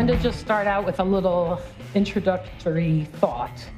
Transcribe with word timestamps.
I 0.00 0.02
wanted 0.02 0.16
to 0.16 0.22
just 0.22 0.40
start 0.40 0.66
out 0.66 0.86
with 0.86 0.98
a 0.98 1.04
little 1.04 1.60
introductory 1.94 3.06
thought. 3.16 3.68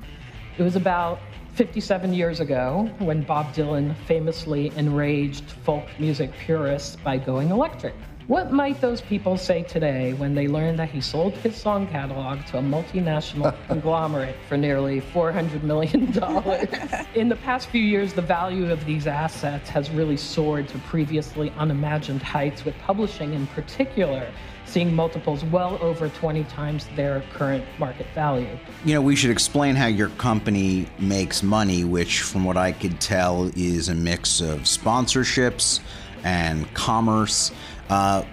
It 0.56 0.62
was 0.62 0.76
about 0.76 1.18
57 1.54 2.14
years 2.14 2.38
ago 2.38 2.88
when 3.00 3.22
Bob 3.22 3.52
Dylan 3.52 3.96
famously 4.06 4.70
enraged 4.76 5.42
folk 5.64 5.84
music 5.98 6.30
purists 6.38 6.94
by 6.94 7.18
going 7.18 7.50
electric. 7.50 7.92
What 8.28 8.52
might 8.52 8.80
those 8.80 9.00
people 9.00 9.36
say 9.36 9.64
today 9.64 10.12
when 10.12 10.32
they 10.32 10.46
learn 10.46 10.76
that 10.76 10.90
he 10.90 11.00
sold 11.00 11.32
his 11.38 11.56
song 11.56 11.88
catalog 11.88 12.46
to 12.46 12.58
a 12.58 12.62
multinational 12.62 13.52
conglomerate 13.66 14.36
for 14.48 14.56
nearly 14.56 15.00
$400 15.00 15.64
million? 15.64 16.02
In 17.16 17.28
the 17.28 17.36
past 17.42 17.68
few 17.68 17.82
years, 17.82 18.12
the 18.12 18.22
value 18.22 18.70
of 18.70 18.84
these 18.84 19.08
assets 19.08 19.68
has 19.70 19.90
really 19.90 20.16
soared 20.16 20.68
to 20.68 20.78
previously 20.78 21.52
unimagined 21.58 22.22
heights, 22.22 22.64
with 22.64 22.78
publishing 22.78 23.34
in 23.34 23.48
particular 23.48 24.30
seeing 24.72 24.94
multiples 24.94 25.44
well 25.44 25.78
over 25.82 26.08
20 26.08 26.44
times 26.44 26.88
their 26.96 27.22
current 27.34 27.64
market 27.78 28.06
value. 28.14 28.58
You 28.84 28.94
know, 28.94 29.02
we 29.02 29.14
should 29.14 29.30
explain 29.30 29.74
how 29.74 29.86
your 29.86 30.08
company 30.10 30.86
makes 30.98 31.42
money, 31.42 31.84
which, 31.84 32.22
from 32.22 32.44
what 32.44 32.56
I 32.56 32.72
could 32.72 33.00
tell, 33.00 33.50
is 33.54 33.88
a 33.88 33.94
mix 33.94 34.40
of 34.40 34.60
sponsorships 34.60 35.80
and 36.24 36.72
commerce. 36.72 37.52
Uh, 37.90 38.24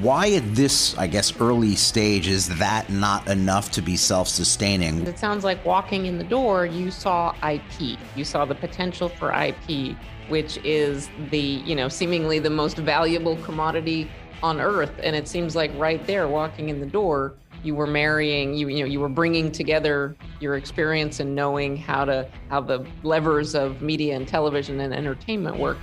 why 0.00 0.30
at 0.32 0.54
this, 0.54 0.96
I 0.98 1.06
guess, 1.06 1.38
early 1.40 1.74
stage 1.74 2.28
is 2.28 2.58
that 2.58 2.90
not 2.90 3.28
enough 3.28 3.72
to 3.72 3.82
be 3.82 3.96
self 3.96 4.28
sustaining? 4.28 5.06
It 5.06 5.18
sounds 5.18 5.44
like 5.44 5.64
walking 5.64 6.06
in 6.06 6.18
the 6.18 6.24
door, 6.24 6.66
you 6.66 6.90
saw 6.90 7.34
IP. 7.48 7.98
You 8.14 8.24
saw 8.24 8.44
the 8.44 8.54
potential 8.54 9.08
for 9.08 9.32
IP, 9.32 9.96
which 10.28 10.58
is 10.64 11.08
the, 11.30 11.38
you 11.38 11.74
know, 11.74 11.88
seemingly 11.88 12.38
the 12.38 12.50
most 12.50 12.76
valuable 12.78 13.36
commodity 13.38 14.10
on 14.42 14.60
earth. 14.60 14.92
And 15.02 15.14
it 15.14 15.28
seems 15.28 15.54
like 15.56 15.70
right 15.76 16.04
there, 16.06 16.28
walking 16.28 16.68
in 16.68 16.80
the 16.80 16.86
door, 16.86 17.34
you 17.62 17.74
were 17.74 17.86
marrying 17.86 18.54
you 18.54 18.68
you 18.68 18.78
know 18.78 18.86
you 18.86 18.98
were 18.98 19.08
bringing 19.08 19.52
together 19.52 20.16
your 20.40 20.56
experience 20.56 21.20
and 21.20 21.34
knowing 21.34 21.76
how 21.76 22.06
to 22.06 22.26
how 22.48 22.58
the 22.58 22.86
levers 23.02 23.54
of 23.54 23.82
media 23.82 24.16
and 24.16 24.26
television 24.26 24.80
and 24.80 24.94
entertainment 24.94 25.58
work 25.58 25.76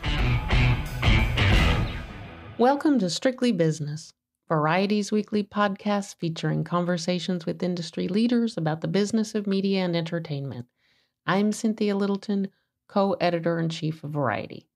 Welcome 2.59 2.97
to 2.99 3.09
Strictly 3.11 3.51
Business, 3.51 4.13
Variety's 4.49 5.11
weekly 5.11 5.43
podcast 5.43 6.15
featuring 6.15 6.63
conversations 6.63 7.45
with 7.45 7.61
industry 7.61 8.07
leaders 8.07 8.57
about 8.57 8.81
the 8.81 8.87
business 8.87 9.35
of 9.35 9.45
media 9.45 9.85
and 9.85 9.95
entertainment. 9.95 10.65
I'm 11.27 11.51
Cynthia 11.51 11.95
Littleton, 11.95 12.47
co 12.87 13.13
editor 13.21 13.59
in 13.59 13.69
chief 13.69 14.03
of 14.03 14.09
Variety. 14.09 14.67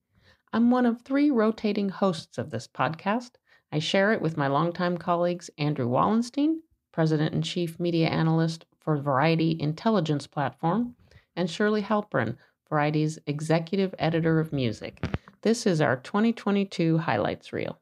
I'm 0.54 0.70
one 0.70 0.86
of 0.86 1.02
three 1.02 1.32
rotating 1.32 1.90
hosts 1.90 2.38
of 2.38 2.52
this 2.52 2.68
podcast. 2.68 3.32
I 3.74 3.80
share 3.80 4.12
it 4.12 4.22
with 4.22 4.36
my 4.36 4.48
longtime 4.48 4.98
colleagues 4.98 5.50
Andrew 5.58 5.88
Wallenstein, 5.88 6.62
president 6.92 7.34
and 7.34 7.44
chief 7.44 7.80
media 7.80 8.08
analyst 8.08 8.66
for 8.80 8.98
Variety 8.98 9.56
Intelligence 9.60 10.28
Platform, 10.28 10.96
and 11.38 11.50
Shirley 11.50 11.82
Halperin, 11.82 12.36
Variety's 12.70 13.18
executive 13.28 13.96
editor 13.98 14.40
of 14.42 14.52
music. 14.52 15.02
This 15.42 15.66
is 15.66 15.80
our 15.80 15.96
2022 15.96 16.98
highlights 16.98 17.54
reel. 17.54 17.80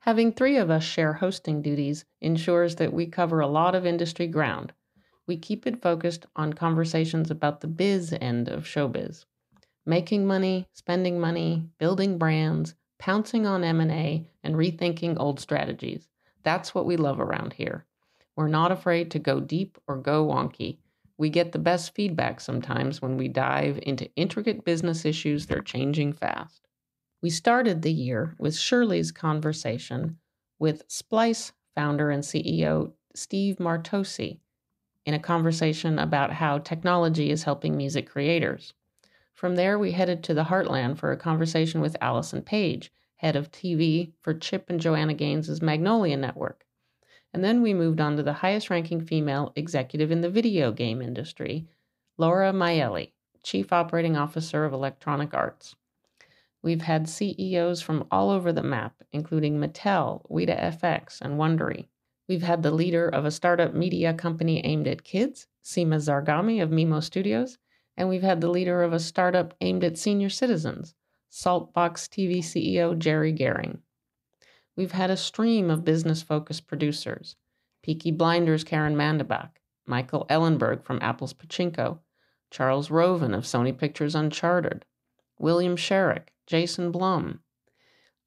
Having 0.00 0.32
three 0.32 0.56
of 0.56 0.70
us 0.70 0.84
share 0.84 1.14
hosting 1.14 1.60
duties 1.60 2.04
ensures 2.20 2.76
that 2.76 2.92
we 2.92 3.06
cover 3.06 3.40
a 3.40 3.46
lot 3.46 3.74
of 3.74 3.86
industry 3.86 4.28
ground. 4.28 4.72
We 5.26 5.36
keep 5.36 5.66
it 5.66 5.82
focused 5.82 6.26
on 6.36 6.52
conversations 6.52 7.30
about 7.30 7.60
the 7.60 7.66
biz 7.66 8.14
end 8.20 8.48
of 8.48 8.64
showbiz. 8.64 9.24
Making 9.86 10.26
money, 10.26 10.68
spending 10.72 11.18
money, 11.18 11.66
building 11.78 12.18
brands, 12.18 12.74
pouncing 13.04 13.46
on 13.46 13.62
M&A, 13.62 14.26
and 14.42 14.54
rethinking 14.54 15.14
old 15.20 15.38
strategies. 15.38 16.08
That's 16.42 16.74
what 16.74 16.86
we 16.86 16.96
love 16.96 17.20
around 17.20 17.52
here. 17.52 17.84
We're 18.34 18.48
not 18.48 18.72
afraid 18.72 19.10
to 19.10 19.18
go 19.18 19.40
deep 19.40 19.76
or 19.86 19.98
go 19.98 20.26
wonky. 20.26 20.78
We 21.18 21.28
get 21.28 21.52
the 21.52 21.58
best 21.58 21.94
feedback 21.94 22.40
sometimes 22.40 23.02
when 23.02 23.18
we 23.18 23.28
dive 23.28 23.78
into 23.82 24.10
intricate 24.16 24.64
business 24.64 25.04
issues 25.04 25.44
that 25.46 25.58
are 25.58 25.62
changing 25.62 26.14
fast. 26.14 26.66
We 27.20 27.28
started 27.28 27.82
the 27.82 27.92
year 27.92 28.36
with 28.38 28.56
Shirley's 28.56 29.12
conversation 29.12 30.16
with 30.58 30.84
Splice 30.88 31.52
founder 31.74 32.08
and 32.08 32.22
CEO 32.22 32.92
Steve 33.14 33.56
Martocci 33.56 34.38
in 35.04 35.12
a 35.12 35.18
conversation 35.18 35.98
about 35.98 36.32
how 36.32 36.56
technology 36.56 37.30
is 37.30 37.44
helping 37.44 37.76
music 37.76 38.08
creators. 38.08 38.72
From 39.34 39.56
there, 39.56 39.78
we 39.80 39.90
headed 39.90 40.22
to 40.24 40.34
the 40.34 40.44
Heartland 40.44 40.96
for 40.96 41.10
a 41.10 41.16
conversation 41.16 41.80
with 41.80 41.96
Allison 42.00 42.40
Page, 42.40 42.92
head 43.16 43.34
of 43.34 43.50
TV 43.50 44.12
for 44.20 44.32
Chip 44.32 44.70
and 44.70 44.80
Joanna 44.80 45.12
Gaines' 45.12 45.60
Magnolia 45.60 46.16
Network. 46.16 46.64
And 47.32 47.42
then 47.42 47.60
we 47.60 47.74
moved 47.74 48.00
on 48.00 48.16
to 48.16 48.22
the 48.22 48.32
highest 48.32 48.70
ranking 48.70 49.00
female 49.00 49.52
executive 49.56 50.12
in 50.12 50.20
the 50.20 50.30
video 50.30 50.70
game 50.70 51.02
industry, 51.02 51.66
Laura 52.16 52.52
Miele, 52.52 53.08
Chief 53.42 53.72
Operating 53.72 54.16
Officer 54.16 54.64
of 54.64 54.72
Electronic 54.72 55.34
Arts. 55.34 55.74
We've 56.62 56.82
had 56.82 57.08
CEOs 57.08 57.82
from 57.82 58.06
all 58.12 58.30
over 58.30 58.52
the 58.52 58.62
map, 58.62 59.02
including 59.12 59.58
Mattel, 59.58 60.24
Weta 60.30 60.56
FX, 60.56 61.20
and 61.20 61.40
Wondery. 61.40 61.88
We've 62.28 62.44
had 62.44 62.62
the 62.62 62.70
leader 62.70 63.08
of 63.08 63.24
a 63.24 63.32
startup 63.32 63.74
media 63.74 64.14
company 64.14 64.64
aimed 64.64 64.86
at 64.86 65.02
kids, 65.02 65.48
Seema 65.64 65.96
Zargami 65.96 66.62
of 66.62 66.70
Mimo 66.70 67.02
Studios, 67.02 67.58
and 67.96 68.08
we've 68.08 68.22
had 68.22 68.40
the 68.40 68.50
leader 68.50 68.82
of 68.82 68.92
a 68.92 68.98
startup 68.98 69.54
aimed 69.60 69.84
at 69.84 69.98
senior 69.98 70.28
citizens, 70.28 70.94
Saltbox 71.30 72.08
TV 72.08 72.38
CEO 72.38 72.98
Jerry 72.98 73.32
Gehring. 73.32 73.78
We've 74.76 74.92
had 74.92 75.10
a 75.10 75.16
stream 75.16 75.70
of 75.70 75.84
business 75.84 76.22
focused 76.22 76.66
producers 76.66 77.36
Peaky 77.82 78.10
Blinders' 78.10 78.64
Caryn 78.64 78.94
Mandabach, 78.94 79.50
Michael 79.86 80.26
Ellenberg 80.30 80.82
from 80.84 80.98
Apple's 81.02 81.34
Pachinko, 81.34 81.98
Charles 82.50 82.90
Roven 82.90 83.34
of 83.34 83.44
Sony 83.44 83.76
Pictures 83.76 84.14
Uncharted, 84.14 84.84
William 85.38 85.76
Sherak, 85.76 86.28
Jason 86.46 86.90
Blum. 86.90 87.40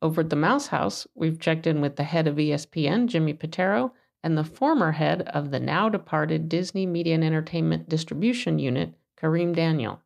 Over 0.01 0.21
at 0.21 0.29
the 0.29 0.35
Mouse 0.35 0.67
House, 0.67 1.07
we've 1.15 1.39
checked 1.39 1.65
in 1.65 1.81
with 1.81 1.95
the 1.95 2.03
head 2.03 2.27
of 2.27 2.35
ESPN, 2.35 3.07
Jimmy 3.07 3.33
Pitaro, 3.33 3.91
and 4.21 4.37
the 4.37 4.43
former 4.43 4.91
head 4.91 5.21
of 5.29 5.51
the 5.51 5.59
now 5.59 5.89
departed 5.89 6.49
Disney 6.49 6.85
Media 6.85 7.15
and 7.15 7.23
Entertainment 7.23 7.89
Distribution 7.89 8.59
Unit, 8.59 8.93
Kareem 9.21 9.55
Daniel. 9.55 10.01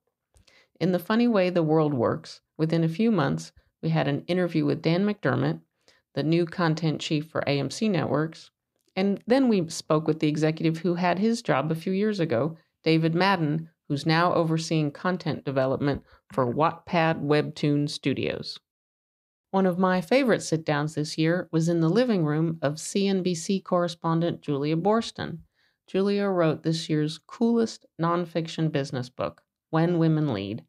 In 0.80 0.92
the 0.92 1.00
funny 1.00 1.28
way 1.28 1.50
the 1.50 1.63
world 1.63 1.94
works, 1.94 2.42
within 2.58 2.84
a 2.84 2.90
few 2.90 3.12
months, 3.12 3.52
we 3.81 3.90
had 3.90 4.08
an 4.08 4.24
interview 4.28 4.66
with 4.66 4.81
Dan 4.81 5.06
McDermott, 5.06 5.62
the 6.13 6.24
new 6.24 6.46
content 6.46 7.02
chief 7.02 7.30
for 7.30 7.42
AMC 7.48 7.90
Networks, 7.90 8.52
and 8.96 9.22
then 9.28 9.48
we 9.48 9.69
spoke 9.69 10.08
with 10.08 10.19
the 10.19 10.28
executive 10.28 10.80
who 10.80 10.96
had 10.96 11.19
his 11.19 11.42
job 11.42 11.72
a 11.72 11.75
few 11.75 11.94
years 11.94 12.19
ago, 12.19 12.58
David 12.84 13.16
Madden, 13.16 13.69
who's 13.88 14.06
now 14.06 14.34
overseeing 14.34 14.92
content 14.92 15.46
development 15.46 16.04
for 16.31 16.52
Wattpad 16.52 17.22
Webtoon 17.22 17.90
Studios. 17.90 18.60
One 19.52 19.66
of 19.66 19.78
my 19.78 20.00
favorite 20.00 20.42
sit 20.42 20.66
downs 20.66 20.96
this 20.96 21.18
year 21.18 21.50
was 21.52 21.68
in 21.68 21.81
the 21.81 21.90
living 21.90 22.24
room 22.24 22.58
of 22.62 22.75
CNBC 22.75 23.63
correspondent 23.63 24.42
Julia 24.42 24.78
Boorstin. 24.78 25.40
Julia 25.92 26.30
wrote 26.30 26.64
this 26.64 26.88
year's 26.88 27.18
coolest 27.18 27.86
nonfiction 28.02 28.72
business 28.72 29.10
book, 29.10 29.42
When 29.72 30.00
Women 30.00 30.34
Lead. 30.34 30.64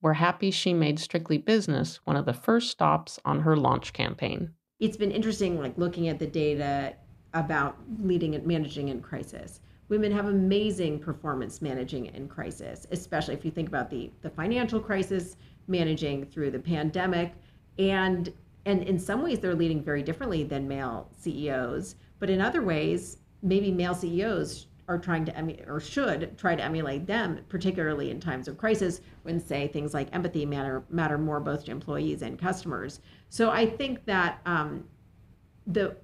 We're 0.00 0.12
happy 0.12 0.52
she 0.52 0.72
made 0.72 1.00
Strictly 1.00 1.36
Business 1.36 1.96
one 2.04 2.14
of 2.14 2.26
the 2.26 2.32
first 2.32 2.70
stops 2.70 3.18
on 3.24 3.40
her 3.40 3.56
launch 3.56 3.92
campaign. 3.92 4.52
It's 4.78 4.96
been 4.96 5.10
interesting, 5.10 5.58
like 5.58 5.76
looking 5.76 6.06
at 6.06 6.20
the 6.20 6.28
data 6.28 6.94
about 7.34 7.76
leading 8.00 8.36
and 8.36 8.46
managing 8.46 8.86
in 8.86 9.00
crisis. 9.02 9.58
Women 9.88 10.12
have 10.12 10.26
amazing 10.26 11.00
performance 11.00 11.60
managing 11.60 12.06
in 12.06 12.28
crisis, 12.28 12.86
especially 12.92 13.34
if 13.34 13.44
you 13.44 13.50
think 13.50 13.66
about 13.66 13.90
the, 13.90 14.12
the 14.22 14.30
financial 14.30 14.78
crisis, 14.78 15.36
managing 15.66 16.24
through 16.24 16.52
the 16.52 16.60
pandemic 16.60 17.34
and 17.80 18.32
and 18.64 18.84
in 18.84 18.96
some 18.96 19.22
ways 19.22 19.40
they're 19.40 19.56
leading 19.56 19.82
very 19.82 20.04
differently 20.04 20.44
than 20.44 20.68
male 20.68 21.10
CEOs, 21.18 21.96
but 22.20 22.30
in 22.30 22.40
other 22.40 22.62
ways, 22.62 23.16
maybe 23.42 23.70
male 23.70 23.94
CEOs 23.94 24.67
are 24.88 24.98
trying 24.98 25.24
to 25.26 25.36
emulate 25.36 25.68
or 25.68 25.78
should 25.78 26.36
try 26.38 26.56
to 26.56 26.64
emulate 26.64 27.06
them, 27.06 27.40
particularly 27.48 28.10
in 28.10 28.18
times 28.18 28.48
of 28.48 28.56
crisis 28.56 29.02
when 29.22 29.38
say 29.38 29.68
things 29.68 29.92
like 29.94 30.08
empathy 30.12 30.46
matter 30.46 30.82
matter 30.88 31.18
more 31.18 31.40
both 31.40 31.64
to 31.66 31.70
employees 31.70 32.22
and 32.22 32.38
customers. 32.38 33.00
So 33.28 33.50
I 33.50 33.66
think 33.66 34.04
that 34.06 34.40
um, 34.46 34.84
the 35.66 35.96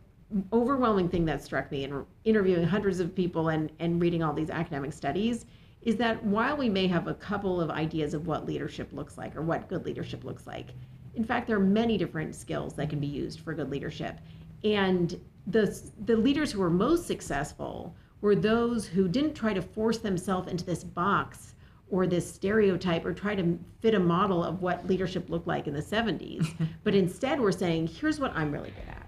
overwhelming 0.52 1.08
thing 1.08 1.24
that 1.24 1.42
struck 1.42 1.70
me 1.70 1.84
in 1.84 2.04
interviewing 2.24 2.64
hundreds 2.64 3.00
of 3.00 3.14
people 3.14 3.48
and, 3.48 3.70
and 3.78 4.00
reading 4.00 4.22
all 4.22 4.32
these 4.32 4.50
academic 4.50 4.92
studies 4.92 5.46
is 5.82 5.96
that 5.96 6.22
while 6.24 6.56
we 6.56 6.68
may 6.68 6.86
have 6.86 7.08
a 7.08 7.14
couple 7.14 7.60
of 7.60 7.70
ideas 7.70 8.14
of 8.14 8.26
what 8.26 8.46
leadership 8.46 8.92
looks 8.92 9.16
like 9.16 9.36
or 9.36 9.42
what 9.42 9.68
good 9.68 9.84
leadership 9.84 10.24
looks 10.24 10.46
like, 10.46 10.68
in 11.14 11.24
fact, 11.24 11.46
there 11.46 11.56
are 11.56 11.60
many 11.60 11.96
different 11.96 12.34
skills 12.34 12.74
that 12.74 12.90
can 12.90 12.98
be 12.98 13.06
used 13.06 13.40
for 13.40 13.54
good 13.54 13.70
leadership. 13.70 14.18
And 14.64 15.20
the, 15.46 15.78
the 16.06 16.16
leaders 16.16 16.50
who 16.50 16.62
are 16.62 16.70
most 16.70 17.06
successful 17.06 17.94
were 18.20 18.34
those 18.34 18.86
who 18.86 19.08
didn't 19.08 19.34
try 19.34 19.52
to 19.52 19.62
force 19.62 19.98
themselves 19.98 20.50
into 20.50 20.64
this 20.64 20.82
box 20.82 21.54
or 21.90 22.06
this 22.06 22.32
stereotype 22.32 23.04
or 23.04 23.12
try 23.12 23.34
to 23.34 23.58
fit 23.80 23.94
a 23.94 24.00
model 24.00 24.42
of 24.42 24.62
what 24.62 24.86
leadership 24.86 25.28
looked 25.28 25.46
like 25.46 25.66
in 25.66 25.74
the 25.74 25.82
70s, 25.82 26.54
but 26.84 26.94
instead 26.94 27.38
were 27.38 27.52
saying, 27.52 27.86
here's 27.86 28.18
what 28.18 28.32
I'm 28.34 28.50
really 28.50 28.70
good 28.70 28.88
at. 28.88 29.04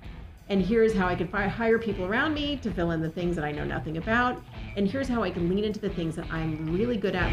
And 0.48 0.62
here's 0.64 0.94
how 0.94 1.08
I 1.08 1.16
can 1.16 1.26
hire 1.26 1.78
people 1.78 2.04
around 2.04 2.32
me 2.32 2.56
to 2.58 2.70
fill 2.70 2.92
in 2.92 3.00
the 3.00 3.10
things 3.10 3.34
that 3.34 3.44
I 3.44 3.50
know 3.50 3.64
nothing 3.64 3.96
about. 3.96 4.40
And 4.76 4.88
here's 4.88 5.08
how 5.08 5.24
I 5.24 5.30
can 5.30 5.48
lean 5.48 5.64
into 5.64 5.80
the 5.80 5.90
things 5.90 6.14
that 6.14 6.30
I'm 6.30 6.72
really 6.72 6.96
good 6.96 7.16
at. 7.16 7.32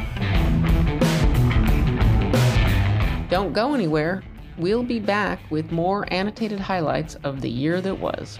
Don't 3.30 3.54
go 3.54 3.76
anywhere. 3.76 4.24
We'll 4.58 4.84
be 4.84 5.00
back 5.00 5.40
with 5.52 5.72
more 5.72 6.12
annotated 6.12 6.60
highlights 6.60 7.16
of 7.24 7.42
the 7.42 7.50
year 7.50 7.82
that 7.82 8.00
was. 8.00 8.40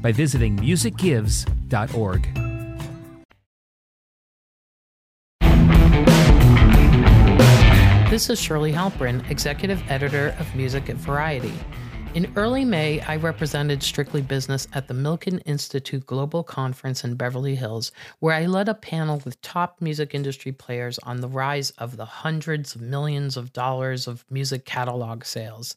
by 0.00 0.12
visiting 0.12 0.56
musicgives.org. 0.56 2.28
This 8.10 8.30
is 8.30 8.40
Shirley 8.40 8.72
Halperin, 8.72 9.28
Executive 9.30 9.82
Editor 9.88 10.34
of 10.40 10.54
Music 10.54 10.88
at 10.88 10.96
Variety. 10.96 11.52
In 12.14 12.32
early 12.36 12.64
May, 12.64 13.00
I 13.02 13.16
represented 13.16 13.82
Strictly 13.82 14.22
Business 14.22 14.66
at 14.72 14.88
the 14.88 14.94
Milken 14.94 15.42
Institute 15.44 16.06
Global 16.06 16.42
Conference 16.42 17.04
in 17.04 17.16
Beverly 17.16 17.54
Hills, 17.54 17.92
where 18.18 18.34
I 18.34 18.46
led 18.46 18.68
a 18.68 18.74
panel 18.74 19.20
with 19.24 19.40
top 19.42 19.80
music 19.80 20.14
industry 20.14 20.50
players 20.50 20.98
on 21.00 21.20
the 21.20 21.28
rise 21.28 21.70
of 21.72 21.98
the 21.98 22.06
hundreds 22.06 22.74
of 22.74 22.80
millions 22.80 23.36
of 23.36 23.52
dollars 23.52 24.08
of 24.08 24.24
music 24.30 24.64
catalog 24.64 25.24
sales. 25.24 25.76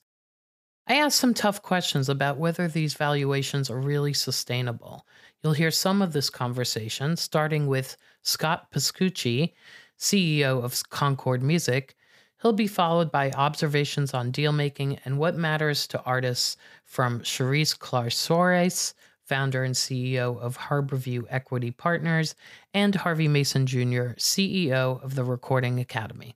I 0.87 0.95
asked 0.95 1.19
some 1.19 1.33
tough 1.33 1.61
questions 1.61 2.09
about 2.09 2.37
whether 2.37 2.67
these 2.67 2.95
valuations 2.95 3.69
are 3.69 3.79
really 3.79 4.13
sustainable. 4.13 5.05
You'll 5.41 5.53
hear 5.53 5.71
some 5.71 6.01
of 6.01 6.11
this 6.11 6.29
conversation, 6.29 7.15
starting 7.17 7.67
with 7.67 7.97
Scott 8.23 8.71
Pascucci, 8.71 9.53
CEO 9.99 10.63
of 10.63 10.81
Concord 10.89 11.43
Music. 11.43 11.95
He'll 12.41 12.53
be 12.53 12.67
followed 12.67 13.11
by 13.11 13.31
observations 13.31 14.13
on 14.13 14.31
deal 14.31 14.51
making 14.51 14.97
and 15.05 15.19
what 15.19 15.35
matters 15.35 15.85
to 15.87 16.01
artists 16.01 16.57
from 16.83 17.21
Sherrese 17.21 17.77
Clarke 17.77 18.09
Soares, 18.09 18.93
founder 19.23 19.63
and 19.63 19.75
CEO 19.75 20.39
of 20.39 20.57
Harborview 20.57 21.23
Equity 21.29 21.71
Partners, 21.71 22.33
and 22.73 22.95
Harvey 22.95 23.27
Mason 23.27 23.67
Jr., 23.67 24.15
CEO 24.17 25.01
of 25.03 25.13
the 25.13 25.23
Recording 25.23 25.79
Academy. 25.79 26.35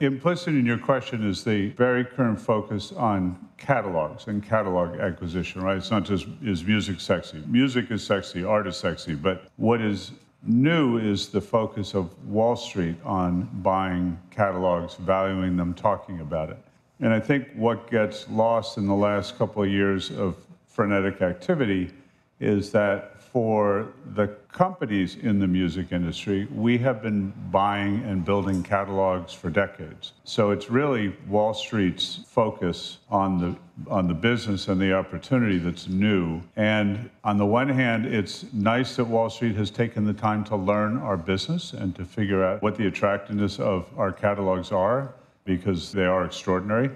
Implicit 0.00 0.48
in 0.48 0.66
your 0.66 0.78
question 0.78 1.24
is 1.24 1.44
the 1.44 1.68
very 1.70 2.04
current 2.04 2.40
focus 2.40 2.90
on 2.90 3.38
catalogs 3.56 4.26
and 4.26 4.42
catalog 4.42 4.98
acquisition, 4.98 5.62
right? 5.62 5.76
It's 5.76 5.92
not 5.92 6.04
just 6.04 6.26
is 6.42 6.64
music 6.64 7.00
sexy. 7.00 7.44
Music 7.46 7.92
is 7.92 8.04
sexy, 8.04 8.42
art 8.42 8.66
is 8.66 8.76
sexy, 8.76 9.14
but 9.14 9.46
what 9.56 9.80
is 9.80 10.10
new 10.42 10.98
is 10.98 11.28
the 11.28 11.40
focus 11.40 11.94
of 11.94 12.10
Wall 12.26 12.56
Street 12.56 12.96
on 13.04 13.48
buying 13.62 14.18
catalogs, 14.32 14.96
valuing 14.96 15.56
them, 15.56 15.72
talking 15.74 16.18
about 16.18 16.50
it. 16.50 16.58
And 16.98 17.12
I 17.12 17.20
think 17.20 17.46
what 17.54 17.88
gets 17.88 18.28
lost 18.28 18.78
in 18.78 18.88
the 18.88 18.94
last 18.94 19.38
couple 19.38 19.62
of 19.62 19.70
years 19.70 20.10
of 20.10 20.36
frenetic 20.66 21.22
activity 21.22 21.92
is 22.40 22.72
that 22.72 23.13
for 23.34 23.88
the 24.14 24.28
companies 24.52 25.16
in 25.16 25.40
the 25.40 25.46
music 25.46 25.90
industry, 25.90 26.46
we 26.54 26.78
have 26.78 27.02
been 27.02 27.32
buying 27.50 28.00
and 28.04 28.24
building 28.24 28.62
catalogs 28.62 29.32
for 29.32 29.50
decades. 29.50 30.12
So 30.22 30.52
it's 30.52 30.70
really 30.70 31.16
Wall 31.26 31.52
Street's 31.52 32.20
focus 32.28 32.98
on 33.10 33.40
the 33.40 33.56
on 33.90 34.06
the 34.06 34.14
business 34.14 34.68
and 34.68 34.80
the 34.80 34.94
opportunity 34.94 35.58
that's 35.58 35.88
new. 35.88 36.40
And 36.54 37.10
on 37.24 37.36
the 37.36 37.44
one 37.44 37.68
hand, 37.68 38.06
it's 38.06 38.44
nice 38.52 38.94
that 38.94 39.04
Wall 39.04 39.28
Street 39.28 39.56
has 39.56 39.68
taken 39.68 40.04
the 40.04 40.12
time 40.12 40.44
to 40.44 40.54
learn 40.54 40.96
our 40.98 41.16
business 41.16 41.72
and 41.72 41.92
to 41.96 42.04
figure 42.04 42.44
out 42.44 42.62
what 42.62 42.76
the 42.76 42.86
attractiveness 42.86 43.58
of 43.58 43.88
our 43.96 44.12
catalogs 44.12 44.70
are 44.70 45.12
because 45.44 45.90
they 45.90 46.06
are 46.06 46.24
extraordinary. 46.24 46.88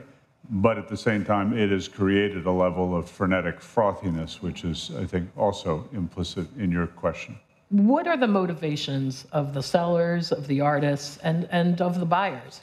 But 0.50 0.78
at 0.78 0.88
the 0.88 0.96
same 0.96 1.24
time, 1.24 1.56
it 1.56 1.70
has 1.70 1.88
created 1.88 2.46
a 2.46 2.50
level 2.50 2.96
of 2.96 3.08
frenetic 3.08 3.60
frothiness, 3.60 4.40
which 4.40 4.64
is, 4.64 4.90
I 4.98 5.04
think, 5.04 5.28
also 5.36 5.88
implicit 5.92 6.46
in 6.56 6.70
your 6.70 6.86
question. 6.86 7.38
What 7.70 8.06
are 8.06 8.16
the 8.16 8.28
motivations 8.28 9.26
of 9.30 9.52
the 9.52 9.62
sellers, 9.62 10.32
of 10.32 10.46
the 10.46 10.62
artists, 10.62 11.18
and, 11.18 11.46
and 11.50 11.82
of 11.82 12.00
the 12.00 12.06
buyers? 12.06 12.62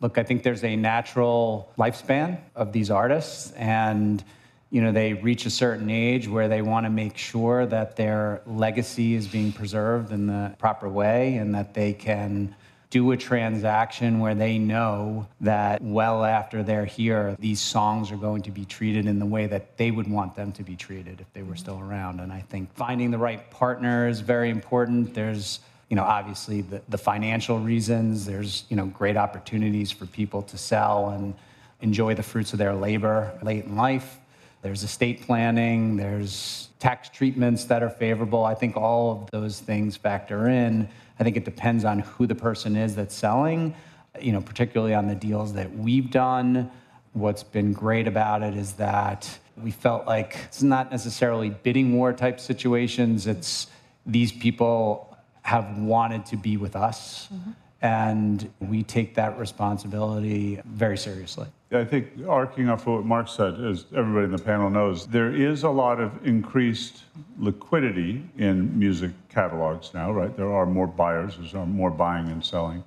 Look, 0.00 0.16
I 0.16 0.22
think 0.22 0.42
there's 0.42 0.64
a 0.64 0.74
natural 0.74 1.70
lifespan 1.76 2.38
of 2.54 2.72
these 2.72 2.90
artists, 2.90 3.50
and 3.52 4.24
you 4.70 4.80
know 4.80 4.92
they 4.92 5.12
reach 5.12 5.44
a 5.44 5.50
certain 5.50 5.90
age 5.90 6.28
where 6.28 6.48
they 6.48 6.62
want 6.62 6.86
to 6.86 6.90
make 6.90 7.18
sure 7.18 7.66
that 7.66 7.96
their 7.96 8.40
legacy 8.46 9.14
is 9.14 9.26
being 9.28 9.52
preserved 9.52 10.12
in 10.12 10.26
the 10.26 10.54
proper 10.58 10.88
way, 10.88 11.36
and 11.36 11.54
that 11.54 11.74
they 11.74 11.92
can 11.92 12.54
do 12.90 13.12
a 13.12 13.16
transaction 13.16 14.18
where 14.18 14.34
they 14.34 14.58
know 14.58 15.26
that 15.40 15.82
well 15.82 16.24
after 16.24 16.62
they're 16.62 16.86
here, 16.86 17.36
these 17.38 17.60
songs 17.60 18.10
are 18.10 18.16
going 18.16 18.42
to 18.42 18.50
be 18.50 18.64
treated 18.64 19.06
in 19.06 19.18
the 19.18 19.26
way 19.26 19.46
that 19.46 19.76
they 19.76 19.90
would 19.90 20.10
want 20.10 20.34
them 20.34 20.52
to 20.52 20.62
be 20.62 20.74
treated 20.74 21.20
if 21.20 21.30
they 21.34 21.42
were 21.42 21.56
still 21.56 21.78
around. 21.78 22.20
And 22.20 22.32
I 22.32 22.40
think 22.40 22.72
finding 22.74 23.10
the 23.10 23.18
right 23.18 23.50
partner 23.50 24.08
is 24.08 24.20
very 24.20 24.48
important. 24.48 25.12
There's 25.12 25.60
you 25.88 25.96
know, 25.96 26.04
obviously 26.04 26.60
the, 26.60 26.82
the 26.88 26.98
financial 26.98 27.58
reasons. 27.58 28.26
There's, 28.26 28.64
you 28.68 28.76
know, 28.76 28.86
great 28.86 29.16
opportunities 29.16 29.90
for 29.90 30.06
people 30.06 30.42
to 30.42 30.58
sell 30.58 31.10
and 31.10 31.34
enjoy 31.80 32.14
the 32.14 32.22
fruits 32.22 32.52
of 32.52 32.58
their 32.58 32.74
labor 32.74 33.32
late 33.42 33.64
in 33.64 33.76
life. 33.76 34.18
There's 34.60 34.82
estate 34.82 35.22
planning, 35.22 35.96
there's 35.96 36.68
tax 36.78 37.08
treatments 37.08 37.64
that 37.66 37.82
are 37.82 37.90
favorable. 37.90 38.44
I 38.44 38.54
think 38.54 38.76
all 38.76 39.12
of 39.12 39.30
those 39.30 39.60
things 39.60 39.96
factor 39.96 40.48
in. 40.48 40.88
I 41.18 41.24
think 41.24 41.36
it 41.36 41.44
depends 41.44 41.84
on 41.84 42.00
who 42.00 42.26
the 42.26 42.34
person 42.34 42.76
is 42.76 42.94
that's 42.94 43.14
selling, 43.14 43.74
you 44.20 44.32
know, 44.32 44.40
particularly 44.40 44.94
on 44.94 45.08
the 45.08 45.14
deals 45.14 45.54
that 45.54 45.74
we've 45.74 46.10
done. 46.10 46.70
What's 47.12 47.42
been 47.42 47.72
great 47.72 48.06
about 48.06 48.42
it 48.42 48.54
is 48.54 48.74
that 48.74 49.38
we 49.56 49.70
felt 49.70 50.06
like 50.06 50.36
it's 50.44 50.62
not 50.62 50.90
necessarily 50.90 51.50
bidding 51.50 51.96
war 51.96 52.12
type 52.12 52.38
situations. 52.38 53.26
It's 53.26 53.66
these 54.06 54.30
people 54.30 55.16
have 55.42 55.78
wanted 55.78 56.26
to 56.26 56.36
be 56.36 56.56
with 56.56 56.76
us. 56.76 57.28
Mm-hmm. 57.32 57.50
And 57.80 58.52
we 58.60 58.82
take 58.82 59.14
that 59.14 59.38
responsibility 59.38 60.60
very 60.64 60.98
seriously. 60.98 61.46
I 61.70 61.84
think, 61.84 62.08
arcing 62.26 62.70
off 62.70 62.86
of 62.86 62.94
what 62.94 63.04
Mark 63.04 63.28
said, 63.28 63.62
as 63.62 63.84
everybody 63.94 64.24
in 64.24 64.30
the 64.30 64.42
panel 64.42 64.70
knows, 64.70 65.06
there 65.06 65.34
is 65.34 65.64
a 65.64 65.68
lot 65.68 66.00
of 66.00 66.26
increased 66.26 67.02
liquidity 67.38 68.24
in 68.38 68.78
music 68.78 69.10
catalogs 69.28 69.92
now, 69.92 70.10
right? 70.10 70.34
There 70.34 70.50
are 70.50 70.64
more 70.64 70.86
buyers, 70.86 71.36
there's 71.36 71.52
more 71.52 71.90
buying 71.90 72.28
and 72.28 72.42
selling. 72.42 72.82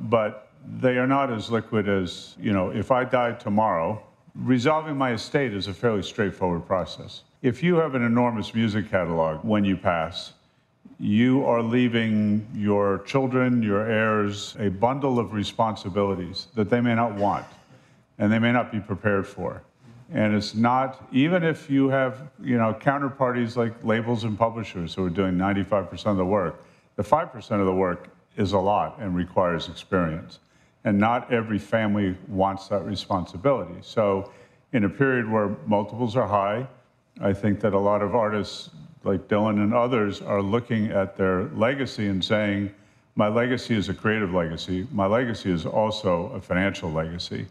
But 0.00 0.48
they 0.80 0.96
are 0.96 1.06
not 1.06 1.30
as 1.30 1.50
liquid 1.50 1.86
as, 1.86 2.34
you 2.40 2.54
know, 2.54 2.70
if 2.70 2.90
I 2.90 3.04
die 3.04 3.32
tomorrow, 3.32 4.02
resolving 4.34 4.96
my 4.96 5.12
estate 5.12 5.52
is 5.52 5.68
a 5.68 5.74
fairly 5.74 6.02
straightforward 6.02 6.66
process. 6.66 7.24
If 7.42 7.62
you 7.62 7.76
have 7.76 7.94
an 7.94 8.02
enormous 8.02 8.54
music 8.54 8.90
catalog 8.90 9.44
when 9.44 9.66
you 9.66 9.76
pass, 9.76 10.32
you 10.98 11.44
are 11.44 11.62
leaving 11.62 12.46
your 12.54 13.00
children, 13.00 13.62
your 13.62 13.86
heirs, 13.86 14.56
a 14.58 14.70
bundle 14.70 15.18
of 15.18 15.34
responsibilities 15.34 16.46
that 16.54 16.70
they 16.70 16.80
may 16.80 16.94
not 16.94 17.14
want 17.16 17.44
and 18.18 18.32
they 18.32 18.38
may 18.38 18.52
not 18.52 18.70
be 18.70 18.80
prepared 18.80 19.26
for. 19.26 19.62
And 20.12 20.34
it's 20.34 20.54
not, 20.54 21.08
even 21.12 21.42
if 21.42 21.70
you 21.70 21.88
have, 21.88 22.30
you 22.42 22.58
know, 22.58 22.74
counterparties 22.74 23.56
like 23.56 23.72
labels 23.82 24.24
and 24.24 24.38
publishers 24.38 24.94
who 24.94 25.04
are 25.04 25.10
doing 25.10 25.34
95% 25.34 26.06
of 26.06 26.16
the 26.16 26.24
work, 26.24 26.64
the 26.96 27.02
5% 27.02 27.60
of 27.60 27.66
the 27.66 27.74
work 27.74 28.08
is 28.36 28.52
a 28.52 28.58
lot 28.58 28.98
and 29.00 29.16
requires 29.16 29.68
experience. 29.68 30.40
And 30.84 30.98
not 30.98 31.32
every 31.32 31.58
family 31.58 32.16
wants 32.28 32.68
that 32.68 32.84
responsibility. 32.84 33.78
So, 33.80 34.30
in 34.72 34.84
a 34.84 34.88
period 34.88 35.30
where 35.30 35.56
multiples 35.66 36.16
are 36.16 36.26
high, 36.26 36.66
I 37.20 37.32
think 37.32 37.60
that 37.60 37.74
a 37.74 37.78
lot 37.78 38.02
of 38.02 38.14
artists 38.14 38.70
like 39.04 39.28
Dylan 39.28 39.62
and 39.62 39.72
others 39.72 40.20
are 40.20 40.42
looking 40.42 40.90
at 40.90 41.16
their 41.16 41.44
legacy 41.50 42.08
and 42.08 42.22
saying, 42.22 42.74
my 43.16 43.28
legacy 43.28 43.76
is 43.76 43.88
a 43.88 43.94
creative 43.94 44.34
legacy. 44.34 44.86
My 44.90 45.06
legacy 45.06 45.52
is 45.52 45.64
also 45.64 46.26
a 46.34 46.40
financial 46.40 46.90
legacy 46.90 47.46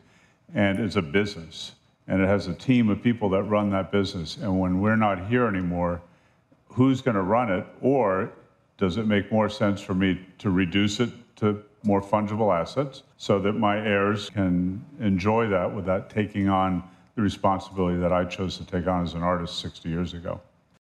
and 0.54 0.80
it's 0.80 0.96
a 0.96 1.02
business 1.02 1.74
and 2.08 2.22
it 2.22 2.28
has 2.28 2.48
a 2.48 2.54
team 2.54 2.90
of 2.90 3.02
people 3.02 3.30
that 3.30 3.44
run 3.44 3.70
that 3.72 3.92
business. 3.92 4.38
And 4.38 4.60
when 4.60 4.82
we're 4.82 4.96
not 4.96 5.28
here 5.28 5.48
anymore, 5.48 6.02
who's 6.68 7.02
going 7.02 7.16
to 7.16 7.22
run 7.22 7.52
it? 7.52 7.66
Or 7.82 8.32
does 8.78 8.98
it 8.98 9.08
make 9.08 9.32
more 9.32 9.50
sense 9.50 9.80
for 9.82 9.94
me 9.94 10.20
to 10.40 10.50
reduce 10.50 11.00
it 11.00 11.10
to 11.38 11.64
more 11.84 12.02
fungible 12.02 12.54
assets 12.54 13.04
so 13.18 13.40
that 13.40 13.54
my 13.54 13.78
heirs 13.78 14.30
can 14.30 14.84
enjoy 15.00 15.48
that 15.48 15.74
without 15.74 16.10
taking 16.10 16.50
on 16.50 16.84
the 17.16 17.22
responsibility 17.22 18.00
that 18.00 18.12
I 18.12 18.26
chose 18.26 18.58
to 18.58 18.66
take 18.66 18.88
on 18.88 19.04
as 19.04 19.14
an 19.14 19.24
artist 19.24 19.60
60 19.60 19.90
years 19.90 20.14
ago? 20.14 20.42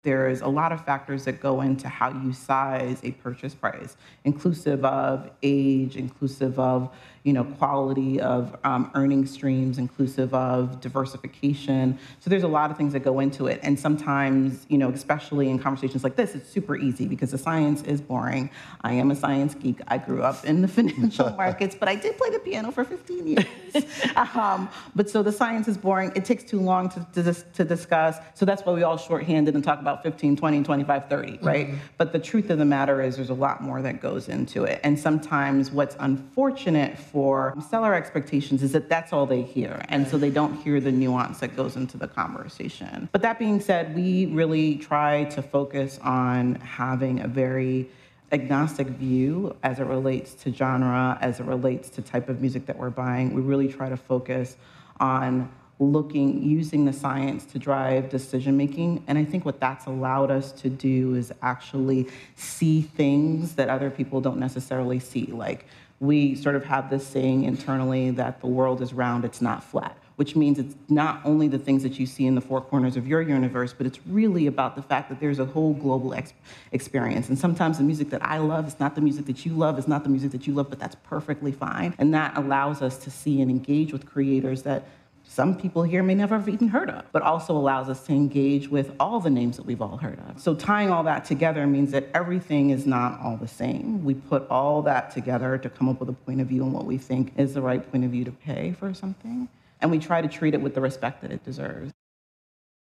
There's 0.03 0.41
a 0.41 0.49
lot 0.49 0.73
of 0.73 0.85
factors 0.85 1.25
that 1.27 1.41
go 1.41 1.61
into 1.61 1.89
how 1.89 2.11
you 2.11 2.33
size 2.33 2.99
a 3.05 3.13
purchase 3.13 3.55
price, 3.55 3.97
inclusive 4.25 4.85
of 4.85 5.31
age, 5.43 5.97
inclusive 5.97 6.59
of 6.59 6.93
you 7.25 7.33
know, 7.33 7.45
quality 7.45 8.21
of 8.21 8.57
um, 8.65 8.91
earning 8.95 9.27
streams, 9.27 9.79
inclusive 9.79 10.35
of 10.35 10.81
diversification. 10.81 11.97
So 12.19 12.29
there's 12.31 12.43
a 12.43 12.49
lot 12.49 12.71
of 12.73 12.77
things 12.77 12.93
that 12.95 13.01
go 13.01 13.21
into 13.21 13.47
it. 13.47 13.61
And 13.63 13.79
sometimes, 13.79 14.67
you 14.69 14.77
know, 14.77 14.91
especially 14.91 15.49
in 15.49 15.61
conversations 15.61 16.03
like 16.03 16.17
this, 16.17 16.35
it's 16.35 16.49
super 16.49 16.77
easy 16.77 17.07
because 17.07 17.31
the 17.31 17.39
science 17.39 17.83
is 17.83 18.01
boring. 18.01 18.51
I 18.81 18.95
am 18.95 19.13
a 19.13 19.17
science 19.17 19.55
geek. 19.55 19.81
I 19.87 19.99
grew 19.99 20.23
up 20.23 20.45
in 20.45 20.63
the 20.63 20.69
financial 20.83 21.31
markets, 21.37 21.77
but 21.79 21.89
I 21.89 21.95
did 21.95 22.19
play 22.19 22.31
the 22.31 22.41
piano 22.41 22.73
for 22.73 22.85
15 22.85 23.27
years. 23.27 23.47
um, 24.35 24.69
but 24.97 25.09
so 25.09 25.23
the 25.23 25.33
science 25.33 25.69
is 25.69 25.79
boring. 25.79 26.13
It 26.17 26.25
takes 26.25 26.43
too 26.43 26.61
long 26.61 26.89
to, 26.91 27.07
to, 27.15 27.33
to, 27.33 27.65
discuss. 27.65 28.19
So 28.35 28.45
that's 28.45 28.63
why 28.63 28.73
we 28.73 28.83
all 28.83 28.97
shorthanded 28.97 29.55
and 29.55 29.63
talk 29.63 29.81
about 29.81 30.03
15, 30.03 30.37
20, 30.37 30.63
25, 30.65 31.09
30, 31.09 31.39
right? 31.41 31.69
Mm-hmm. 31.69 31.77
But 31.97 32.13
the 32.13 32.19
truth 32.19 32.51
of 32.51 32.59
the 32.59 32.65
matter 32.65 33.01
is 33.01 33.17
there's 33.17 33.31
a 33.31 33.35
lot 33.35 33.63
more 33.63 33.81
that 33.81 34.01
goes 34.01 34.29
into 34.29 34.65
it. 34.65 34.81
And 34.83 34.99
sometimes 34.99 35.71
what's 35.71 35.97
unfortunate 36.01 36.99
for 37.13 37.53
um, 37.53 37.61
seller 37.61 37.95
expectations 37.95 38.63
is 38.63 38.73
that 38.73 38.89
that's 38.89 39.13
all 39.13 39.27
they 39.27 39.43
hear. 39.43 39.85
And 39.89 40.09
so 40.09 40.19
they 40.19 40.31
don't 40.31 40.55
hear 40.63 40.81
the 40.81 40.91
nuance 40.91 41.41
that 41.41 41.55
goes 41.55 41.77
into 41.77 41.99
the 41.99 42.09
conversation. 42.09 43.09
But 43.13 43.23
that 43.23 43.39
being 43.39 43.61
said, 43.61 43.95
we 43.95 44.27
really 44.27 44.77
try 44.77 45.25
to 45.25 45.43
focus 45.43 46.01
on 46.03 46.57
having 46.57 47.21
a 47.21 47.29
very 47.29 47.89
agnostic 48.33 48.87
view 48.87 49.55
as 49.63 49.79
it 49.79 49.85
relates 49.85 50.33
to 50.35 50.53
genre, 50.53 51.19
as 51.21 51.39
it 51.39 51.45
relates 51.45 51.91
to 51.91 52.03
type 52.03 52.31
of 52.31 52.41
music 52.41 52.65
that 52.67 52.79
we're 52.79 52.91
buying. 52.91 53.35
We 53.35 53.43
really 53.43 53.69
try 53.69 53.91
to 53.91 53.97
focus 53.97 54.57
on 54.99 55.51
looking 55.79 56.43
using 56.43 56.85
the 56.85 56.93
science 56.93 57.45
to 57.45 57.59
drive 57.59 58.09
decision 58.09 58.57
making 58.57 59.03
and 59.09 59.19
i 59.19 59.25
think 59.25 59.45
what 59.45 59.59
that's 59.59 59.87
allowed 59.87 60.31
us 60.31 60.53
to 60.53 60.69
do 60.69 61.15
is 61.15 61.33
actually 61.43 62.07
see 62.37 62.83
things 62.83 63.57
that 63.57 63.69
other 63.69 63.91
people 63.91 64.21
don't 64.21 64.39
necessarily 64.39 65.01
see 65.01 65.27
like 65.27 65.67
we 66.03 66.35
sort 66.35 66.57
of 66.57 66.65
have 66.65 66.91
this 66.91 67.07
saying 67.07 67.45
internally 67.45 68.11
that 68.11 68.41
the 68.41 68.47
world 68.49 68.83
is 68.83 68.93
round, 68.93 69.25
it's 69.25 69.41
not 69.41 69.63
flat, 69.63 69.97
which 70.17 70.35
means 70.35 70.59
it's 70.59 70.75
not 70.89 71.21
only 71.25 71.47
the 71.47 71.61
things 71.61 71.85
that 71.85 71.97
you 71.97 72.07
see 72.07 72.27
in 72.27 72.35
the 72.35 72.41
four 72.41 72.61
corners 72.61 72.97
of 72.97 73.07
your 73.07 73.23
universe, 73.23 73.73
but 73.73 73.87
it's 73.87 74.05
really 74.09 74.49
about 74.49 74.75
the 74.75 74.83
fact 74.83 75.09
that 75.11 75.21
there's 75.21 75.39
a 75.39 75.45
whole 75.45 75.73
global 75.75 76.13
ex- 76.13 76.33
experience. 76.73 77.29
And 77.29 77.39
sometimes 77.39 77.79
the 77.79 77.85
music 77.85 78.11
that 78.11 78.21
I 78.27 78.39
love 78.39 78.67
is 78.67 78.81
not 78.81 78.97
the 78.97 79.01
music 79.01 79.27
that 79.27 79.47
you 79.47 79.53
love, 79.55 79.79
it's 79.79 79.87
not 79.87 80.03
the 80.03 80.11
music 80.11 80.33
that 80.33 80.45
you 80.45 80.55
love, 80.55 80.69
but 80.71 80.81
that's 80.81 80.97
perfectly 81.05 81.53
fine. 81.53 81.95
And 81.99 82.13
that 82.15 82.37
allows 82.37 82.83
us 82.83 82.99
to 83.05 83.11
see 83.11 83.41
and 83.41 83.49
engage 83.49 83.93
with 83.93 84.05
creators 84.05 84.65
that 84.65 84.89
some 85.33 85.57
people 85.57 85.83
here 85.83 86.03
may 86.03 86.15
never 86.15 86.37
have 86.37 86.47
even 86.47 86.69
heard 86.69 86.91
of, 86.91 87.11
but 87.11 87.23
also 87.23 87.57
allows 87.57 87.89
us 87.89 88.05
to 88.05 88.13
engage 88.13 88.69
with 88.69 88.93
all 89.01 89.19
the 89.19 89.31
names 89.31 89.57
that 89.57 89.65
we've 89.65 89.81
all 89.81 89.97
heard 89.97 90.19
of. 90.29 90.39
So 90.39 90.55
tying 90.55 90.91
all 90.91 91.03
that 91.05 91.25
together 91.25 91.67
means 91.67 91.91
that 91.93 92.09
everything 92.13 92.69
is 92.69 92.87
not 92.87 93.19
all 93.19 93.39
the 93.39 93.49
same. 93.49 94.05
We 94.05 94.13
put 94.13 94.47
all 94.51 94.83
that 94.83 95.11
together 95.11 95.57
to 95.57 95.71
come 95.71 95.89
up 95.89 96.01
with 96.01 96.11
a 96.11 96.13
point 96.13 96.43
of 96.43 96.49
view 96.49 96.65
and 96.65 96.75
what 96.75 96.85
we 96.85 96.99
think 96.99 97.33
is 97.39 97.55
the 97.55 97.63
right 97.63 97.91
point 97.91 98.05
of 98.05 98.11
view 98.11 98.27
to 98.27 98.31
pay 98.31 98.73
for 98.73 98.93
something. 98.93 99.49
And 99.81 99.91
we 99.91 99.99
try 99.99 100.21
to 100.21 100.29
treat 100.29 100.53
it 100.53 100.61
with 100.61 100.75
the 100.75 100.83
respect 100.83 101.23
that 101.23 101.33
it 101.33 101.43
deserves. 101.47 101.93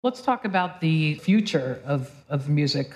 Let's 0.01 0.21
talk 0.21 0.45
about 0.45 0.79
the 0.79 1.15
future 1.15 1.81
of, 1.83 2.09
of 2.29 2.47
music 2.47 2.93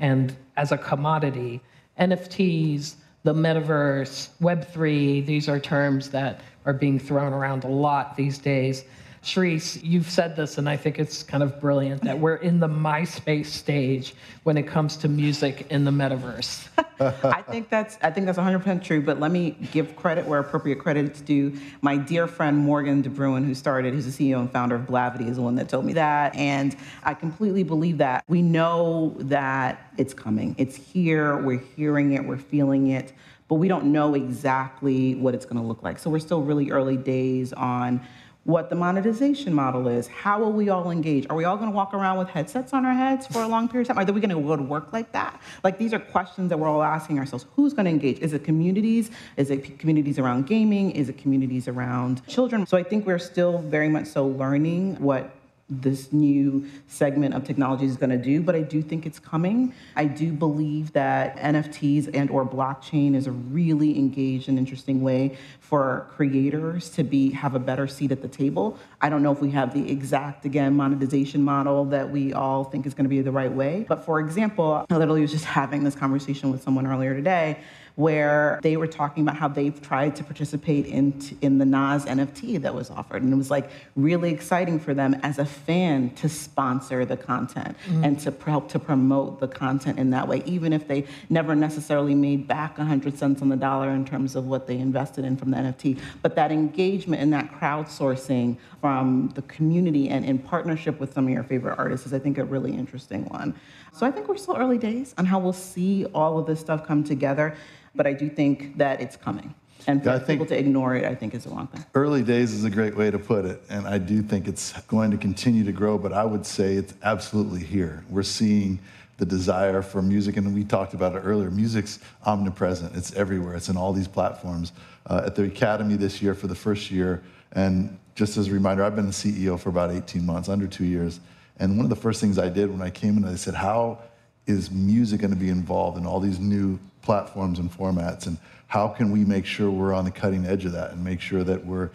and 0.00 0.36
as 0.56 0.72
a 0.72 0.78
commodity. 0.78 1.60
NFTs, 1.96 2.96
the 3.22 3.34
metaverse, 3.34 4.30
Web3, 4.40 5.24
these 5.26 5.48
are 5.48 5.60
terms 5.60 6.10
that 6.10 6.40
are 6.64 6.72
being 6.72 6.98
thrown 6.98 7.32
around 7.32 7.64
a 7.64 7.68
lot 7.68 8.16
these 8.16 8.38
days. 8.38 8.84
Sherrese, 9.22 9.78
you've 9.82 10.08
said 10.08 10.34
this, 10.34 10.56
and 10.56 10.66
I 10.66 10.78
think 10.78 10.98
it's 10.98 11.22
kind 11.22 11.42
of 11.42 11.60
brilliant 11.60 12.02
that 12.04 12.18
we're 12.18 12.36
in 12.36 12.58
the 12.58 12.68
MySpace 12.68 13.46
stage 13.46 14.14
when 14.44 14.56
it 14.56 14.62
comes 14.62 14.96
to 14.98 15.08
music 15.08 15.66
in 15.68 15.84
the 15.84 15.90
metaverse. 15.90 16.68
I 17.24 17.42
think 17.42 17.68
that's 17.68 17.98
I 18.02 18.10
think 18.10 18.24
that's 18.24 18.38
100% 18.38 18.82
true. 18.82 19.02
But 19.02 19.20
let 19.20 19.30
me 19.30 19.56
give 19.72 19.94
credit 19.94 20.24
where 20.26 20.40
appropriate 20.40 20.78
credit 20.78 21.12
is 21.12 21.20
due. 21.20 21.58
My 21.82 21.98
dear 21.98 22.26
friend 22.26 22.56
Morgan 22.56 23.02
DeBaun, 23.02 23.44
who 23.44 23.54
started, 23.54 23.92
who's 23.92 24.16
the 24.16 24.32
CEO 24.32 24.40
and 24.40 24.50
founder 24.50 24.76
of 24.76 24.82
Blavity, 24.82 25.28
is 25.28 25.36
the 25.36 25.42
one 25.42 25.54
that 25.56 25.68
told 25.68 25.84
me 25.84 25.92
that, 25.94 26.34
and 26.34 26.74
I 27.02 27.12
completely 27.12 27.62
believe 27.62 27.98
that. 27.98 28.24
We 28.26 28.40
know 28.40 29.14
that 29.18 29.92
it's 29.98 30.14
coming. 30.14 30.54
It's 30.56 30.76
here. 30.76 31.36
We're 31.36 31.62
hearing 31.76 32.14
it. 32.14 32.24
We're 32.24 32.38
feeling 32.38 32.88
it. 32.88 33.12
But 33.48 33.56
we 33.56 33.68
don't 33.68 33.86
know 33.86 34.14
exactly 34.14 35.16
what 35.16 35.34
it's 35.34 35.44
going 35.44 35.60
to 35.60 35.66
look 35.66 35.82
like. 35.82 35.98
So 35.98 36.08
we're 36.08 36.20
still 36.20 36.40
really 36.40 36.70
early 36.70 36.96
days 36.96 37.52
on 37.52 38.00
what 38.44 38.70
the 38.70 38.76
monetization 38.76 39.52
model 39.52 39.86
is. 39.86 40.08
How 40.08 40.40
will 40.40 40.52
we 40.52 40.70
all 40.70 40.90
engage? 40.90 41.26
Are 41.28 41.36
we 41.36 41.44
all 41.44 41.56
going 41.56 41.70
to 41.70 41.74
walk 41.74 41.92
around 41.92 42.18
with 42.18 42.28
headsets 42.28 42.72
on 42.72 42.86
our 42.86 42.94
heads 42.94 43.26
for 43.26 43.42
a 43.42 43.48
long 43.48 43.68
period 43.68 43.90
of 43.90 43.96
time? 43.96 44.08
Are 44.08 44.12
we 44.12 44.20
going 44.20 44.30
to 44.30 44.40
go 44.40 44.56
to 44.56 44.62
work 44.62 44.92
like 44.92 45.12
that? 45.12 45.40
Like 45.62 45.78
these 45.78 45.92
are 45.92 45.98
questions 45.98 46.48
that 46.48 46.58
we're 46.58 46.68
all 46.68 46.82
asking 46.82 47.18
ourselves. 47.18 47.44
Who's 47.54 47.74
going 47.74 47.84
to 47.84 47.90
engage? 47.90 48.18
Is 48.20 48.32
it 48.32 48.42
communities? 48.42 49.10
Is 49.36 49.50
it 49.50 49.78
communities 49.78 50.18
around 50.18 50.46
gaming? 50.46 50.90
Is 50.92 51.08
it 51.08 51.18
communities 51.18 51.68
around 51.68 52.26
children? 52.26 52.66
So 52.66 52.76
I 52.76 52.82
think 52.82 53.06
we're 53.06 53.18
still 53.18 53.58
very 53.58 53.88
much 53.88 54.06
so 54.06 54.26
learning 54.26 54.96
what 54.96 55.36
this 55.70 56.12
new 56.12 56.66
segment 56.88 57.34
of 57.34 57.44
technology 57.44 57.84
is 57.84 57.96
going 57.96 58.10
to 58.10 58.18
do 58.18 58.40
but 58.40 58.54
i 58.54 58.60
do 58.60 58.82
think 58.82 59.06
it's 59.06 59.18
coming. 59.18 59.72
I 59.96 60.06
do 60.06 60.32
believe 60.32 60.92
that 60.92 61.36
nfts 61.36 62.10
and 62.12 62.30
or 62.30 62.44
blockchain 62.44 63.14
is 63.14 63.26
a 63.26 63.32
really 63.32 63.98
engaged 63.98 64.48
and 64.48 64.58
interesting 64.58 65.02
way 65.02 65.36
for 65.60 66.08
creators 66.10 66.90
to 66.90 67.04
be 67.04 67.30
have 67.30 67.54
a 67.54 67.58
better 67.58 67.86
seat 67.86 68.10
at 68.10 68.22
the 68.22 68.28
table. 68.28 68.76
I 69.00 69.08
don't 69.08 69.22
know 69.22 69.32
if 69.32 69.40
we 69.40 69.50
have 69.52 69.72
the 69.72 69.90
exact 69.90 70.44
again 70.44 70.74
monetization 70.74 71.42
model 71.42 71.84
that 71.86 72.10
we 72.10 72.32
all 72.32 72.64
think 72.64 72.86
is 72.86 72.94
going 72.94 73.04
to 73.04 73.08
be 73.08 73.20
the 73.20 73.30
right 73.30 73.52
way 73.52 73.84
but 73.88 74.04
for 74.04 74.20
example 74.20 74.84
i 74.88 74.94
literally 74.94 75.22
was 75.22 75.30
just 75.30 75.44
having 75.60 75.84
this 75.84 75.94
conversation 75.94 76.50
with 76.50 76.62
someone 76.62 76.86
earlier 76.86 77.14
today 77.14 77.58
where 78.00 78.58
they 78.62 78.78
were 78.78 78.86
talking 78.86 79.22
about 79.22 79.36
how 79.36 79.46
they've 79.46 79.80
tried 79.82 80.16
to 80.16 80.24
participate 80.24 80.86
in, 80.86 81.12
in 81.42 81.58
the 81.58 81.66
Nas 81.66 82.06
NFT 82.06 82.62
that 82.62 82.74
was 82.74 82.90
offered. 82.90 83.22
And 83.22 83.30
it 83.30 83.36
was 83.36 83.50
like 83.50 83.70
really 83.94 84.30
exciting 84.30 84.80
for 84.80 84.94
them 84.94 85.14
as 85.22 85.38
a 85.38 85.44
fan 85.44 86.08
to 86.14 86.28
sponsor 86.28 87.04
the 87.04 87.18
content 87.18 87.76
mm-hmm. 87.84 88.02
and 88.02 88.18
to 88.20 88.34
help 88.46 88.70
to 88.70 88.78
promote 88.78 89.38
the 89.38 89.48
content 89.48 89.98
in 89.98 90.08
that 90.10 90.26
way, 90.26 90.42
even 90.46 90.72
if 90.72 90.88
they 90.88 91.06
never 91.28 91.54
necessarily 91.54 92.14
made 92.14 92.48
back 92.48 92.78
100 92.78 93.18
cents 93.18 93.42
on 93.42 93.50
the 93.50 93.56
dollar 93.56 93.90
in 93.90 94.06
terms 94.06 94.34
of 94.34 94.46
what 94.46 94.66
they 94.66 94.78
invested 94.78 95.26
in 95.26 95.36
from 95.36 95.50
the 95.50 95.58
NFT. 95.58 96.00
But 96.22 96.34
that 96.36 96.50
engagement 96.50 97.20
and 97.20 97.30
that 97.34 97.52
crowdsourcing 97.52 98.56
from 98.80 99.30
the 99.34 99.42
community 99.42 100.08
and 100.08 100.24
in 100.24 100.38
partnership 100.38 100.98
with 100.98 101.12
some 101.12 101.26
of 101.26 101.32
your 101.34 101.44
favorite 101.44 101.78
artists 101.78 102.06
is, 102.06 102.14
I 102.14 102.18
think, 102.18 102.38
a 102.38 102.44
really 102.44 102.72
interesting 102.72 103.26
one. 103.26 103.54
So 103.92 104.06
I 104.06 104.10
think 104.10 104.28
we're 104.28 104.38
still 104.38 104.56
early 104.56 104.78
days 104.78 105.14
on 105.18 105.26
how 105.26 105.38
we'll 105.38 105.52
see 105.52 106.06
all 106.06 106.38
of 106.38 106.46
this 106.46 106.60
stuff 106.60 106.86
come 106.86 107.04
together 107.04 107.56
but 107.94 108.06
I 108.06 108.12
do 108.12 108.28
think 108.28 108.78
that 108.78 109.00
it's 109.00 109.16
coming. 109.16 109.54
And 109.86 110.02
for 110.04 110.20
people 110.20 110.46
to 110.46 110.58
ignore 110.58 110.94
it, 110.94 111.04
I 111.04 111.14
think 111.14 111.34
is 111.34 111.44
the 111.44 111.50
wrong 111.50 111.66
thing. 111.68 111.84
Early 111.94 112.22
days 112.22 112.52
is 112.52 112.64
a 112.64 112.70
great 112.70 112.96
way 112.96 113.10
to 113.10 113.18
put 113.18 113.44
it. 113.44 113.62
And 113.70 113.86
I 113.86 113.98
do 113.98 114.22
think 114.22 114.46
it's 114.46 114.72
going 114.82 115.10
to 115.10 115.16
continue 115.16 115.64
to 115.64 115.72
grow, 115.72 115.96
but 115.96 116.12
I 116.12 116.24
would 116.24 116.44
say 116.44 116.74
it's 116.74 116.94
absolutely 117.02 117.60
here. 117.60 118.04
We're 118.10 118.22
seeing 118.22 118.78
the 119.16 119.26
desire 119.26 119.82
for 119.82 120.00
music, 120.00 120.36
and 120.36 120.54
we 120.54 120.64
talked 120.64 120.94
about 120.94 121.14
it 121.14 121.20
earlier. 121.20 121.50
Music's 121.50 121.98
omnipresent, 122.24 122.96
it's 122.96 123.14
everywhere, 123.14 123.54
it's 123.54 123.68
in 123.68 123.76
all 123.76 123.92
these 123.92 124.08
platforms. 124.08 124.72
Uh, 125.06 125.22
at 125.26 125.34
the 125.34 125.44
Academy 125.44 125.96
this 125.96 126.22
year, 126.22 126.34
for 126.34 126.46
the 126.46 126.54
first 126.54 126.90
year, 126.90 127.22
and 127.52 127.98
just 128.14 128.36
as 128.36 128.48
a 128.48 128.52
reminder, 128.52 128.84
I've 128.84 128.96
been 128.96 129.06
the 129.06 129.12
CEO 129.12 129.58
for 129.58 129.68
about 129.68 129.90
18 129.90 130.24
months, 130.24 130.48
under 130.48 130.66
two 130.66 130.84
years. 130.84 131.20
And 131.58 131.76
one 131.76 131.84
of 131.84 131.90
the 131.90 131.96
first 131.96 132.20
things 132.20 132.38
I 132.38 132.48
did 132.48 132.70
when 132.70 132.80
I 132.80 132.90
came 132.90 133.18
in, 133.18 133.24
I 133.24 133.34
said, 133.34 133.54
How 133.54 133.98
is 134.46 134.70
music 134.70 135.20
going 135.20 135.32
to 135.32 135.38
be 135.38 135.48
involved 135.48 135.98
in 135.98 136.06
all 136.06 136.20
these 136.20 136.38
new 136.38 136.78
platforms 137.02 137.58
and 137.58 137.70
formats 137.72 138.26
and 138.26 138.38
how 138.66 138.86
can 138.86 139.10
we 139.10 139.24
make 139.24 139.44
sure 139.44 139.70
we're 139.70 139.92
on 139.92 140.04
the 140.04 140.10
cutting 140.10 140.46
edge 140.46 140.64
of 140.64 140.72
that 140.72 140.92
and 140.92 141.02
make 141.02 141.20
sure 141.20 141.42
that 141.42 141.64
we're 141.64 141.90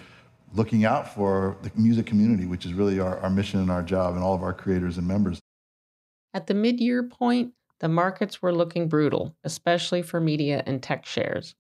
looking 0.53 0.85
out 0.85 1.13
for 1.13 1.57
the 1.61 1.71
music 1.75 2.05
community 2.05 2.45
which 2.45 2.65
is 2.65 2.73
really 2.73 2.99
our, 2.99 3.19
our 3.19 3.29
mission 3.29 3.59
and 3.59 3.71
our 3.71 3.83
job 3.83 4.15
and 4.15 4.23
all 4.23 4.33
of 4.33 4.43
our 4.43 4.53
creators 4.53 4.97
and 4.97 5.07
members 5.07 5.39
at 6.33 6.47
the 6.47 6.53
mid-year 6.53 7.03
point 7.03 7.53
the 7.79 7.87
markets 7.87 8.41
were 8.41 8.53
looking 8.53 8.87
brutal 8.87 9.35
especially 9.43 10.01
for 10.01 10.19
media 10.19 10.63
and 10.65 10.81
tech 10.81 11.05
shares 11.05 11.55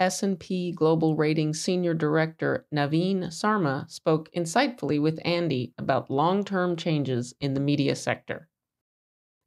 S&P 0.00 0.72
Global 0.72 1.14
Ratings 1.14 1.60
Senior 1.60 1.92
Director 1.92 2.66
Naveen 2.74 3.30
Sarma 3.30 3.84
spoke 3.86 4.32
insightfully 4.32 4.98
with 4.98 5.20
Andy 5.26 5.74
about 5.76 6.10
long-term 6.10 6.76
changes 6.76 7.34
in 7.38 7.52
the 7.52 7.60
media 7.60 7.94
sector. 7.94 8.48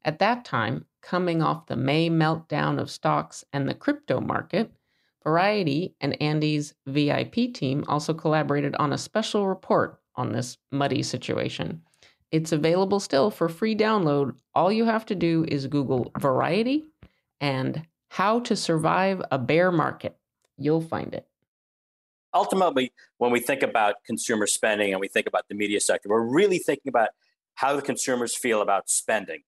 At 0.06 0.20
that 0.20 0.46
time, 0.46 0.86
coming 1.04 1.44
off 1.44 1.68
the 1.68 1.76
May 1.76 2.10
meltdown 2.10 2.80
of 2.80 2.90
stocks 2.90 3.44
and 3.54 3.70
the 3.70 3.76
crypto 3.76 4.20
market, 4.20 4.72
Variety 5.24 5.96
and 6.02 6.22
Andy's 6.22 6.74
VIP 6.86 7.54
team 7.54 7.86
also 7.88 8.14
collaborated 8.14 8.76
on 8.76 8.92
a 8.92 8.98
special 8.98 9.48
report 9.48 10.00
on 10.16 10.32
this 10.32 10.58
muddy 10.72 11.04
situation. 11.04 11.82
It's 12.32 12.52
available 12.52 13.00
still 13.00 13.30
for 13.30 13.48
free 13.48 13.76
download. 13.76 14.36
All 14.56 14.72
you 14.72 14.86
have 14.86 15.06
to 15.06 15.16
do 15.16 15.46
is 15.48 15.68
Google 15.68 16.12
Variety 16.20 16.86
and 17.40 17.88
How 18.10 18.40
to 18.42 18.56
Survive 18.56 19.22
a 19.32 19.38
Bear 19.38 19.72
Market. 19.72 20.18
You'll 20.58 20.82
find 20.82 21.14
it. 21.14 21.28
Ultimately, 22.34 22.92
when 23.18 23.32
we 23.32 23.40
think 23.40 23.62
about 23.62 23.96
consumer 24.06 24.48
spending 24.48 24.92
and 24.92 25.00
we 25.00 25.08
think 25.08 25.28
about 25.28 25.48
the 25.48 25.56
media 25.56 25.80
sector, 25.80 26.10
we're 26.10 26.22
really 26.22 26.58
thinking 26.58 26.90
about 26.90 27.10
how 27.56 27.76
the 27.76 27.82
consumers 27.82 28.36
feel 28.36 28.62
about 28.62 28.90
spending 28.90 29.44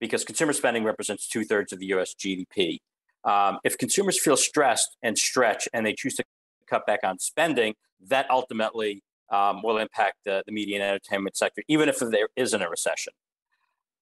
because 0.00 0.24
consumer 0.24 0.52
spending 0.52 0.84
represents 0.84 1.28
two 1.28 1.44
thirds 1.44 1.72
of 1.72 1.78
the 1.78 1.86
US 1.86 2.14
GDP. 2.14 2.78
Um, 3.24 3.58
if 3.64 3.76
consumers 3.76 4.20
feel 4.20 4.36
stressed 4.36 4.96
and 5.02 5.18
stretch 5.18 5.68
and 5.72 5.84
they 5.84 5.94
choose 5.94 6.14
to 6.14 6.24
cut 6.68 6.86
back 6.86 7.00
on 7.02 7.18
spending, 7.18 7.74
that 8.08 8.30
ultimately 8.30 9.02
um, 9.30 9.62
will 9.62 9.78
impact 9.78 10.18
the, 10.24 10.42
the 10.46 10.52
media 10.52 10.76
and 10.76 10.84
entertainment 10.84 11.36
sector, 11.36 11.62
even 11.68 11.88
if 11.88 11.98
there 11.98 12.28
isn't 12.36 12.62
a 12.62 12.68
recession. 12.68 13.12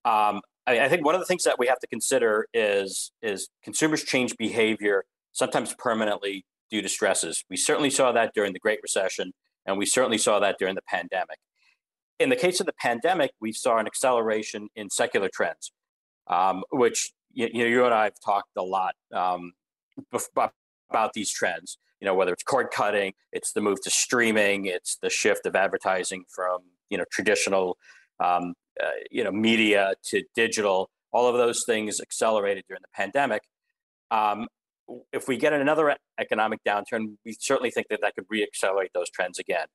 Um, 0.05 0.43
I, 0.67 0.81
I, 0.81 0.89
think 0.89 1.05
one 1.05 1.15
of 1.15 1.21
the 1.21 1.27
things 1.27 1.45
that 1.45 1.59
we 1.59 1.67
have 1.67 1.79
to 1.79 1.87
consider 1.87 2.47
is, 2.53 3.11
is 3.23 3.49
consumers 3.63 4.05
change 4.05 4.37
behavior 4.37 5.05
sometimes 5.33 5.75
permanently 5.79 6.45
due 6.71 6.83
to 6.83 6.89
stresses. 6.89 7.43
We 7.49 7.57
certainly 7.57 7.89
saw 7.89 8.13
that 8.13 8.33
during 8.35 8.53
the 8.53 8.59
Great 8.59 8.81
Recession, 8.83 9.33
and 9.65 9.79
we 9.79 9.87
certainly 9.87 10.19
saw 10.19 10.39
that 10.41 10.57
during 10.59 10.75
the 10.75 10.83
pandemic. 10.83 11.39
In 12.19 12.29
the 12.29 12.37
case 12.37 12.61
of 12.61 12.67
the 12.67 12.75
pandemic, 12.75 13.31
we 13.41 13.53
saw 13.53 13.79
an 13.79 13.87
acceleration 13.87 14.69
in 14.77 14.91
secular 14.91 15.31
trends 15.33 15.73
um, 16.27 16.63
which 16.71 17.13
you, 17.33 17.49
you, 17.53 17.65
know 17.65 17.71
you 17.71 17.85
and 17.85 17.95
I 17.95 18.05
have 18.05 18.21
talked 18.25 18.51
a 18.57 18.63
lot 18.63 18.95
um, 19.13 19.53
about 20.91 21.13
these 21.13 21.31
trends. 21.31 21.79
You 22.01 22.07
know, 22.07 22.15
whether 22.15 22.33
it's 22.33 22.43
cord 22.43 22.69
cutting, 22.71 23.15
it's 23.33 23.53
the 23.53 23.61
move 23.61 23.81
to 23.83 23.91
streaming, 23.91 24.67
it's 24.67 24.99
the 25.01 25.11
shift 25.11 25.47
of 25.47 25.57
advertising 25.57 26.25
from 26.29 26.59
you 26.91 26.99
know 26.99 27.05
traditional 27.11 27.77
um, 28.21 28.55
uh, 28.83 28.91
you 29.11 29.25
know 29.25 29.33
media 29.33 29.95
to 30.11 30.23
digital. 30.35 30.91
All 31.13 31.29
of 31.29 31.37
those 31.37 31.63
things 31.65 32.01
accelerated 32.01 32.65
during 32.69 32.83
the 32.83 32.89
pandemic. 32.95 33.43
Um, 34.11 34.49
if 35.13 35.29
we 35.29 35.37
get 35.37 35.53
another 35.53 35.97
economic 36.19 36.61
downturn, 36.67 37.17
we 37.25 37.37
certainly 37.39 37.71
think 37.71 37.87
that 37.89 38.01
that 38.03 38.15
could 38.15 38.27
reaccelerate 38.29 38.89
those 38.95 39.11
trends 39.11 39.39
again. 39.39 39.67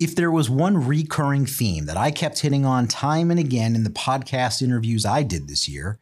If 0.00 0.14
there 0.14 0.30
was 0.30 0.48
one 0.48 0.86
recurring 0.86 1.44
theme 1.44 1.84
that 1.84 1.98
I 1.98 2.10
kept 2.10 2.40
hitting 2.40 2.64
on 2.64 2.88
time 2.88 3.30
and 3.30 3.38
again 3.38 3.74
in 3.74 3.84
the 3.84 3.90
podcast 3.90 4.62
interviews 4.62 5.04
I 5.04 5.22
did 5.22 5.46
this 5.46 5.68
year, 5.68 5.98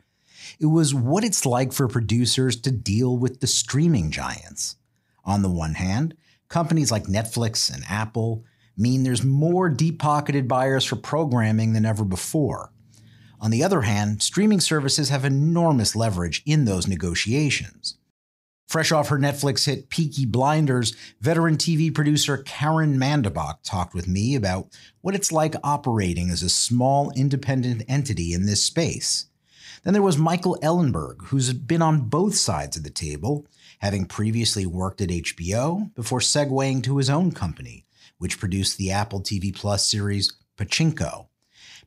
it 0.61 0.67
was 0.67 0.95
what 0.95 1.25
it's 1.25 1.45
like 1.45 1.73
for 1.73 1.89
producers 1.89 2.55
to 2.61 2.71
deal 2.71 3.17
with 3.19 3.41
the 3.41 3.49
streaming 3.49 4.13
giants. 4.13 4.77
On 5.25 5.43
the 5.43 5.51
one 5.51 5.75
hand, 5.75 6.17
companies 6.49 6.93
like 6.93 7.07
Netflix 7.07 7.75
and 7.75 7.83
Apple 7.89 8.45
mean 8.77 9.03
there's 9.03 9.25
more 9.25 9.69
deep 9.69 9.99
pocketed 9.99 10.47
buyers 10.47 10.85
for 10.85 10.95
programming 10.95 11.73
than 11.73 11.85
ever 11.85 12.05
before. 12.05 12.71
On 13.41 13.51
the 13.51 13.65
other 13.65 13.83
hand, 13.83 14.23
streaming 14.23 14.61
services 14.61 15.09
have 15.09 15.25
enormous 15.25 15.97
leverage 15.97 16.45
in 16.47 16.67
those 16.67 16.87
negotiations. 16.87 17.98
Fresh 18.68 18.92
off 18.92 19.09
her 19.09 19.18
Netflix 19.18 19.64
hit 19.64 19.88
Peaky 19.88 20.26
Blinders, 20.26 20.94
veteran 21.22 21.57
TV 21.57 21.92
producer 21.92 22.37
Caryn 22.37 22.98
Mandabach 22.98 23.57
talked 23.62 23.94
with 23.94 24.07
me 24.07 24.35
about 24.35 24.68
what 25.00 25.14
it's 25.14 25.33
like 25.33 25.54
operating 25.64 26.28
as 26.28 26.42
a 26.42 26.50
small 26.50 27.11
independent 27.16 27.83
entity 27.88 28.35
in 28.35 28.44
this 28.44 28.62
space. 28.62 29.24
Then 29.85 29.94
there 29.94 30.02
was 30.02 30.18
Michael 30.18 30.59
Ellenberg, 30.62 31.28
who's 31.28 31.50
been 31.54 31.81
on 31.81 32.11
both 32.11 32.35
sides 32.35 32.76
of 32.76 32.83
the 32.83 32.90
table, 32.90 33.46
having 33.78 34.04
previously 34.04 34.66
worked 34.66 35.00
at 35.00 35.09
HBO 35.09 35.94
before 35.94 36.20
segueing 36.20 36.83
to 36.83 36.98
his 36.98 37.09
own 37.09 37.33
company, 37.33 37.87
which 38.18 38.38
produced 38.38 38.76
the 38.76 38.90
Apple 38.90 39.22
TV 39.22 39.54
Plus 39.54 39.88
series 39.88 40.35
Pachinko. 40.59 41.28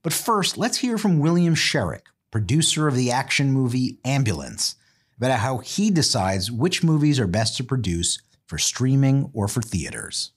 But 0.01 0.13
first, 0.13 0.57
let's 0.57 0.77
hear 0.77 0.97
from 0.97 1.19
William 1.19 1.53
Sherak, 1.53 2.07
producer 2.31 2.87
of 2.87 2.95
the 2.95 3.11
action 3.11 3.51
movie 3.51 3.99
Ambulance, 4.03 4.77
about 5.21 5.39
how 5.39 5.60
he 5.60 5.91
decides 5.91 6.51
which 6.51 6.84
movies 6.84 7.19
are 7.19 7.27
best 7.27 7.55
to 7.57 7.63
produce 7.63 8.19
for 8.47 8.57
streaming 8.57 9.29
or 9.34 9.47
for 9.47 9.62
theaters. 9.62 10.31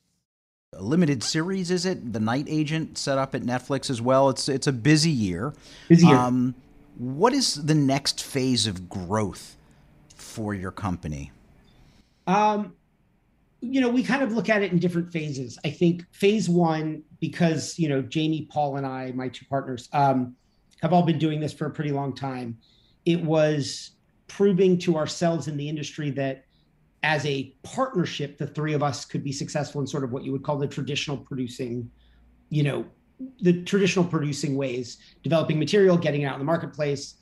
A 0.75 0.83
limited 0.83 1.23
series, 1.23 1.71
is 1.71 1.87
it? 1.87 2.13
The 2.13 2.21
Night 2.21 2.47
Agent 2.49 2.99
set 2.99 3.17
up 3.17 3.35
at 3.35 3.43
Netflix 3.43 3.89
as 3.89 4.03
well. 4.03 4.29
It's 4.29 4.49
it's 4.49 4.67
a 4.67 4.73
busy 4.73 5.11
year. 5.11 5.55
Busy 5.89 6.07
year. 6.07 6.17
Um, 6.17 6.55
what 6.99 7.33
is 7.33 7.65
the 7.65 7.75
next 7.75 8.23
phase 8.23 8.67
of 8.67 8.89
growth 8.89 9.57
for 10.17 10.53
your 10.53 10.71
company? 10.71 11.33
Um, 12.27 12.75
you 13.61 13.81
know, 13.81 13.89
we 13.89 14.03
kind 14.03 14.23
of 14.23 14.33
look 14.33 14.49
at 14.51 14.63
it 14.63 14.73
in 14.73 14.79
different 14.79 15.11
phases. 15.11 15.59
I 15.65 15.71
think 15.71 16.05
phase 16.11 16.49
one, 16.49 17.03
because 17.21 17.79
you 17.79 17.89
know, 17.89 18.03
Jamie, 18.03 18.49
Paul, 18.51 18.77
and 18.77 18.87
I, 18.87 19.13
my 19.13 19.29
two 19.29 19.47
partners, 19.47 19.89
um, 19.93 20.37
have 20.83 20.93
all 20.93 21.05
been 21.05 21.19
doing 21.19 21.41
this 21.41 21.55
for 21.55 21.67
a 21.67 21.71
pretty 21.71 21.91
long 21.91 22.15
time. 22.15 22.59
It 23.07 23.23
was 23.23 23.94
proving 24.27 24.79
to 24.79 24.97
ourselves 24.97 25.49
in 25.49 25.57
the 25.57 25.69
industry 25.69 26.11
that 26.11 26.45
as 27.03 27.25
a 27.27 27.55
partnership, 27.63 28.39
the 28.39 28.47
three 28.47 28.73
of 28.73 28.83
us 28.83 29.05
could 29.05 29.23
be 29.23 29.33
successful 29.33 29.81
in 29.81 29.87
sort 29.87 30.05
of 30.05 30.13
what 30.13 30.25
you 30.25 30.33
would 30.33 30.43
call 30.43 30.57
the 30.57 30.67
traditional 30.67 31.17
producing, 31.17 31.91
you 32.49 32.63
know, 32.63 32.87
the 33.41 33.63
traditional 33.65 34.05
producing 34.05 34.57
ways, 34.57 34.99
developing 35.23 35.59
material, 35.59 35.97
getting 35.97 36.23
it 36.23 36.25
out 36.25 36.35
in 36.35 36.39
the 36.39 36.45
marketplace, 36.45 37.17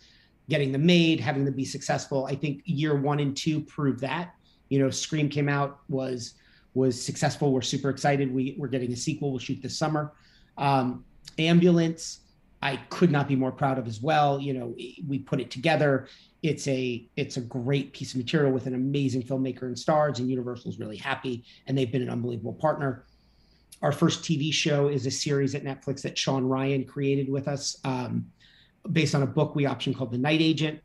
getting 0.49 0.73
them 0.73 0.87
made, 0.87 1.21
having 1.21 1.45
them 1.45 1.55
be 1.55 1.65
successful. 1.65 2.27
I 2.27 2.35
think 2.35 2.63
year 2.65 2.95
one 2.95 3.21
and 3.21 3.37
two 3.37 3.61
proved 3.61 4.01
that. 4.01 4.35
You 4.69 4.79
know, 4.79 4.91
Scream 4.91 5.29
came 5.29 5.49
out 5.49 5.81
was 5.89 6.35
was 6.75 7.01
successful. 7.01 7.53
We're 7.53 7.61
super 7.61 7.91
excited. 7.91 8.33
We 8.33 8.55
we're 8.59 8.69
getting 8.69 8.93
a 8.93 8.97
sequel. 8.97 9.31
We'll 9.31 9.41
shoot 9.41 9.61
this 9.63 9.77
summer. 9.77 10.13
Um, 10.57 11.05
Ambulance, 11.39 12.21
I 12.63 12.77
could 12.91 13.11
not 13.11 13.27
be 13.27 13.35
more 13.35 13.51
proud 13.51 13.79
of 13.79 13.89
as 13.89 14.01
well. 14.01 14.41
You 14.41 14.55
know, 14.55 14.75
we 15.07 15.19
put 15.19 15.41
it 15.41 15.51
together. 15.51 16.07
It's 16.43 16.69
a 16.69 17.09
it's 17.17 17.37
a 17.37 17.41
great 17.41 17.93
piece 17.93 18.13
of 18.13 18.19
material 18.19 18.53
with 18.53 18.67
an 18.67 18.75
amazing 18.75 19.25
filmmaker 19.25 19.63
and 19.63 19.79
stars, 19.79 20.21
and 20.21 20.31
Universal's 20.31 20.79
really 20.79 20.97
happy, 20.97 21.45
and 21.67 21.77
they've 21.77 21.91
been 21.91 22.03
an 22.03 22.11
unbelievable 22.11 22.55
partner. 22.55 23.05
Our 23.83 23.91
first 23.91 24.23
TV 24.23 24.53
show 24.53 24.87
is 24.87 25.07
a 25.07 25.11
series 25.11 25.57
at 25.57 25.65
Netflix 25.65 26.03
that 26.03 26.17
Sean 26.17 26.45
Ryan 26.45 26.85
created 26.85 27.29
with 27.29 27.49
us, 27.49 27.77
um, 27.83 28.27
based 28.93 29.17
on 29.17 29.23
a 29.23 29.27
book 29.27 29.57
we 29.57 29.65
optioned 29.65 29.97
called 29.97 30.13
The 30.13 30.19
Night 30.19 30.41
Agent. 30.41 30.81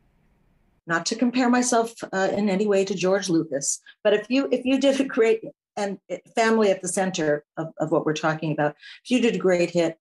Not 0.88 1.06
to 1.08 1.16
compare 1.16 1.50
myself 1.50 1.94
uh, 2.12 2.30
in 2.32 2.50
any 2.50 2.66
way 2.66 2.86
to 2.86 2.96
George 2.96 3.30
Lucas, 3.30 3.82
but 4.04 4.13
if 4.13 4.26
you 4.30 4.48
if 4.52 4.66
you 4.66 4.80
did 4.80 5.00
a 5.00 5.04
great 5.04 5.44
and 5.76 6.00
family 6.36 6.72
at 6.72 6.82
the 6.82 6.88
center 6.88 7.46
of, 7.56 7.68
of 7.80 7.92
what 7.92 8.04
we're 8.04 8.13
talking 8.13 8.52
about, 8.52 8.76
if 9.04 9.12
you 9.12 9.22
did 9.22 9.36
a 9.36 9.38
great 9.38 9.70
hit, 9.70 10.00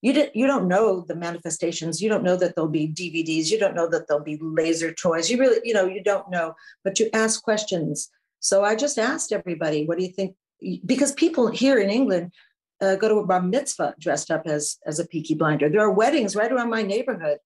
you 0.00 0.12
did 0.12 0.30
you 0.34 0.46
don't 0.46 0.68
know 0.68 1.00
the 1.00 1.14
manifestations. 1.14 2.00
You 2.00 2.08
don't 2.08 2.22
know 2.22 2.36
that 2.36 2.54
there'll 2.54 2.70
be 2.70 2.88
dvds 2.88 3.50
you 3.50 3.58
don't 3.58 3.74
know 3.74 3.88
that 3.88 4.06
there'll 4.06 4.22
be 4.22 4.38
laser 4.40 4.92
toys. 4.92 5.30
You 5.30 5.38
really 5.38 5.60
you 5.64 5.74
know 5.74 5.86
you 5.86 6.02
don't 6.02 6.30
know 6.30 6.54
but 6.84 6.98
you 6.98 7.08
ask 7.12 7.42
questions. 7.42 8.10
So 8.40 8.64
i 8.64 8.74
just 8.74 8.98
asked 8.98 9.32
everybody 9.32 9.84
what 9.84 9.98
do 9.98 10.04
you 10.04 10.12
think? 10.12 10.34
Because 10.84 11.12
people 11.12 11.48
here 11.48 11.78
in 11.78 11.90
england 11.90 12.32
uh, 12.80 12.94
go 12.94 13.08
to 13.08 13.16
a 13.16 13.26
bar 13.26 13.42
mitzvah 13.42 13.94
dressed 13.98 14.30
up 14.30 14.46
as 14.46 14.78
as 14.86 14.98
a 14.98 15.06
peaky 15.06 15.34
blinder. 15.34 15.68
There 15.68 15.80
are 15.80 15.90
weddings 15.90 16.36
right 16.36 16.52
around 16.52 16.70
my 16.70 16.82
neighborhood 16.82 17.38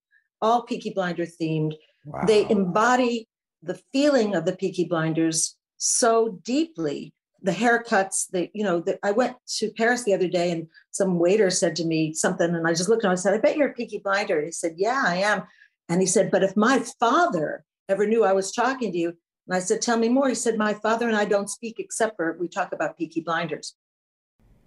all 0.42 0.62
peaky 0.62 0.90
blinder 0.90 1.24
themed. 1.24 1.74
Wow. 2.04 2.24
they 2.26 2.50
embody 2.50 3.28
the 3.62 3.80
feeling 3.92 4.34
of 4.34 4.44
the 4.44 4.56
peaky 4.56 4.84
blinders 4.84 5.56
so 5.76 6.40
deeply 6.42 7.12
the 7.42 7.52
haircuts, 7.52 8.28
that 8.30 8.50
you 8.54 8.64
know, 8.64 8.80
the, 8.80 8.98
I 9.02 9.10
went 9.10 9.36
to 9.58 9.70
Paris 9.70 10.04
the 10.04 10.14
other 10.14 10.28
day 10.28 10.50
and 10.50 10.68
some 10.90 11.18
waiter 11.18 11.50
said 11.50 11.76
to 11.76 11.84
me 11.84 12.12
something, 12.14 12.54
and 12.54 12.66
I 12.66 12.74
just 12.74 12.88
looked 12.88 13.04
at 13.04 13.08
him. 13.08 13.12
I 13.12 13.16
said, 13.16 13.34
"I 13.34 13.38
bet 13.38 13.56
you're 13.56 13.68
a 13.68 13.74
Peaky 13.74 13.98
Blinder." 13.98 14.38
And 14.38 14.46
he 14.46 14.52
said, 14.52 14.74
"Yeah, 14.76 15.02
I 15.06 15.16
am." 15.16 15.42
And 15.88 16.00
he 16.00 16.06
said, 16.06 16.30
"But 16.30 16.42
if 16.42 16.56
my 16.56 16.80
father 17.00 17.64
ever 17.88 18.06
knew 18.06 18.24
I 18.24 18.32
was 18.32 18.52
talking 18.52 18.92
to 18.92 18.98
you," 18.98 19.08
and 19.46 19.56
I 19.56 19.58
said, 19.58 19.82
"Tell 19.82 19.98
me 19.98 20.08
more." 20.08 20.28
He 20.28 20.34
said, 20.34 20.56
"My 20.56 20.74
father 20.74 21.08
and 21.08 21.16
I 21.16 21.24
don't 21.24 21.50
speak 21.50 21.78
except 21.78 22.16
for 22.16 22.36
we 22.38 22.48
talk 22.48 22.72
about 22.72 22.96
Peaky 22.96 23.20
Blinders." 23.20 23.74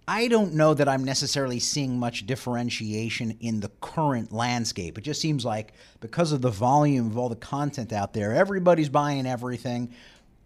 I 0.08 0.28
don't 0.28 0.54
know 0.54 0.72
that 0.72 0.88
I'm 0.88 1.02
necessarily 1.02 1.58
seeing 1.58 1.98
much 1.98 2.26
differentiation 2.26 3.36
in 3.40 3.58
the 3.58 3.70
current 3.80 4.30
landscape. 4.32 4.98
It 4.98 5.00
just 5.00 5.20
seems 5.20 5.44
like 5.44 5.72
because 5.98 6.30
of 6.30 6.42
the 6.42 6.50
volume 6.50 7.08
of 7.08 7.18
all 7.18 7.28
the 7.28 7.34
content 7.34 7.92
out 7.92 8.12
there, 8.12 8.32
everybody's 8.32 8.88
buying 8.88 9.26
everything. 9.26 9.92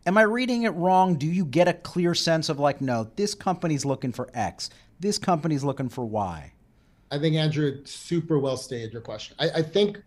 Am 0.06 0.16
I 0.16 0.22
reading 0.22 0.62
it 0.62 0.70
wrong? 0.70 1.16
Do 1.16 1.26
you 1.26 1.44
get 1.44 1.68
a 1.68 1.74
clear 1.74 2.14
sense 2.14 2.48
of 2.48 2.58
like, 2.58 2.80
no, 2.80 3.10
this 3.16 3.34
company's 3.34 3.84
looking 3.84 4.12
for 4.12 4.30
X, 4.32 4.70
this 4.98 5.18
company's 5.18 5.62
looking 5.62 5.90
for 5.90 6.06
Y? 6.06 6.52
I 7.10 7.18
think 7.18 7.36
Andrew 7.36 7.84
super 7.84 8.38
well 8.38 8.56
stated 8.56 8.92
your 8.92 9.02
question. 9.02 9.36
I, 9.38 9.50
I 9.56 9.62
think 9.62 10.02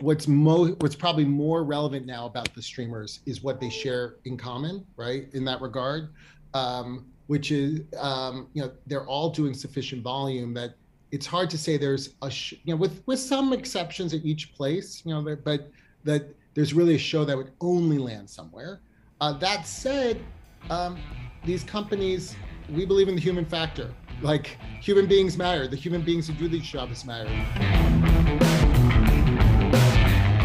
what's 0.00 0.28
mo 0.28 0.68
what's 0.80 0.94
probably 0.94 1.24
more 1.24 1.64
relevant 1.64 2.06
now 2.06 2.26
about 2.26 2.54
the 2.54 2.62
streamers 2.62 3.20
is 3.26 3.42
what 3.42 3.60
they 3.60 3.70
share 3.70 4.16
in 4.26 4.36
common, 4.36 4.86
right? 4.96 5.28
In 5.32 5.44
that 5.46 5.60
regard, 5.60 6.10
um, 6.54 7.06
which 7.26 7.50
is 7.50 7.80
um, 7.98 8.48
you 8.52 8.62
know 8.62 8.70
they're 8.86 9.06
all 9.06 9.30
doing 9.30 9.54
sufficient 9.54 10.02
volume 10.02 10.54
that 10.54 10.74
it's 11.10 11.26
hard 11.26 11.50
to 11.50 11.58
say 11.58 11.76
there's 11.76 12.14
a 12.22 12.30
sh- 12.30 12.54
you 12.64 12.74
know 12.74 12.76
with 12.76 13.02
with 13.06 13.18
some 13.18 13.52
exceptions 13.52 14.14
at 14.14 14.24
each 14.24 14.54
place, 14.54 15.02
you 15.04 15.12
know, 15.12 15.36
but 15.44 15.70
that 16.04 16.34
there's 16.54 16.74
really 16.74 16.94
a 16.94 16.98
show 16.98 17.24
that 17.24 17.36
would 17.36 17.50
only 17.60 17.98
land 17.98 18.28
somewhere. 18.28 18.80
Uh, 19.22 19.32
that 19.34 19.64
said, 19.64 20.20
um, 20.68 20.98
these 21.44 21.62
companies, 21.62 22.34
we 22.68 22.84
believe 22.84 23.06
in 23.06 23.14
the 23.14 23.20
human 23.20 23.44
factor. 23.44 23.88
Like 24.20 24.58
human 24.80 25.06
beings 25.06 25.38
matter. 25.38 25.68
The 25.68 25.76
human 25.76 26.02
beings 26.02 26.26
who 26.26 26.32
do 26.32 26.48
these 26.48 26.64
jobs 26.64 27.04
matter. 27.04 27.30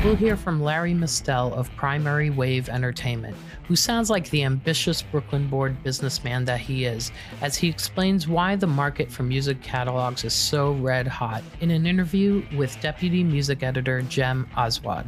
We'll 0.03 0.15
hear 0.15 0.37
from 0.37 0.61
Larry 0.61 0.93
Mestel 0.93 1.53
of 1.53 1.75
Primary 1.75 2.29
Wave 2.29 2.69
Entertainment, 2.69 3.35
who 3.67 3.75
sounds 3.75 4.11
like 4.11 4.29
the 4.29 4.43
ambitious 4.43 5.01
Brooklyn 5.01 5.49
board 5.49 5.81
businessman 5.81 6.45
that 6.45 6.59
he 6.59 6.85
is, 6.85 7.11
as 7.41 7.57
he 7.57 7.69
explains 7.69 8.27
why 8.27 8.55
the 8.55 8.67
market 8.67 9.11
for 9.11 9.23
music 9.23 9.59
catalogs 9.63 10.23
is 10.23 10.33
so 10.33 10.73
red 10.73 11.07
hot 11.07 11.41
in 11.61 11.71
an 11.71 11.87
interview 11.87 12.45
with 12.55 12.79
Deputy 12.79 13.23
Music 13.23 13.63
Editor 13.63 14.03
Jem 14.03 14.47
Aswad. 14.55 15.07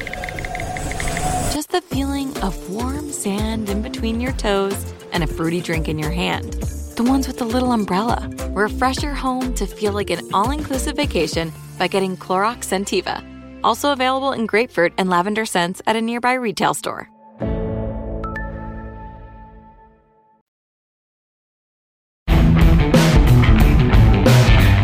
just 1.61 1.73
the 1.73 1.95
feeling 1.95 2.35
of 2.39 2.71
warm 2.71 3.11
sand 3.11 3.69
in 3.69 3.83
between 3.83 4.19
your 4.19 4.31
toes 4.31 4.95
and 5.11 5.23
a 5.23 5.27
fruity 5.27 5.61
drink 5.61 5.87
in 5.87 5.99
your 5.99 6.09
hand. 6.09 6.53
The 6.95 7.03
ones 7.03 7.27
with 7.27 7.37
the 7.37 7.45
little 7.45 7.71
umbrella. 7.71 8.27
Refresh 8.49 9.03
your 9.03 9.13
home 9.13 9.53
to 9.53 9.67
feel 9.67 9.93
like 9.93 10.09
an 10.09 10.27
all 10.33 10.49
inclusive 10.49 10.95
vacation 10.95 11.53
by 11.77 11.87
getting 11.87 12.17
Clorox 12.17 12.65
Scentiva. 12.65 13.23
Also 13.63 13.91
available 13.91 14.31
in 14.31 14.47
grapefruit 14.47 14.91
and 14.97 15.07
lavender 15.07 15.45
scents 15.45 15.83
at 15.85 15.95
a 15.95 16.01
nearby 16.01 16.33
retail 16.33 16.73
store. 16.73 17.07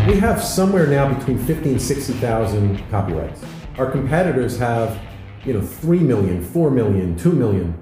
We 0.06 0.20
have 0.20 0.44
somewhere 0.44 0.86
now 0.86 1.12
between 1.12 1.40
50 1.40 1.72
and 1.72 1.82
60,000 1.82 2.88
copyrights. 2.92 3.42
Our 3.80 3.90
competitors 3.90 4.60
have, 4.60 5.00
you 5.48 5.54
know, 5.54 5.62
3 5.62 6.00
million, 6.00 6.44
4 6.44 6.70
million, 6.70 7.18
2 7.18 7.32
million. 7.32 7.82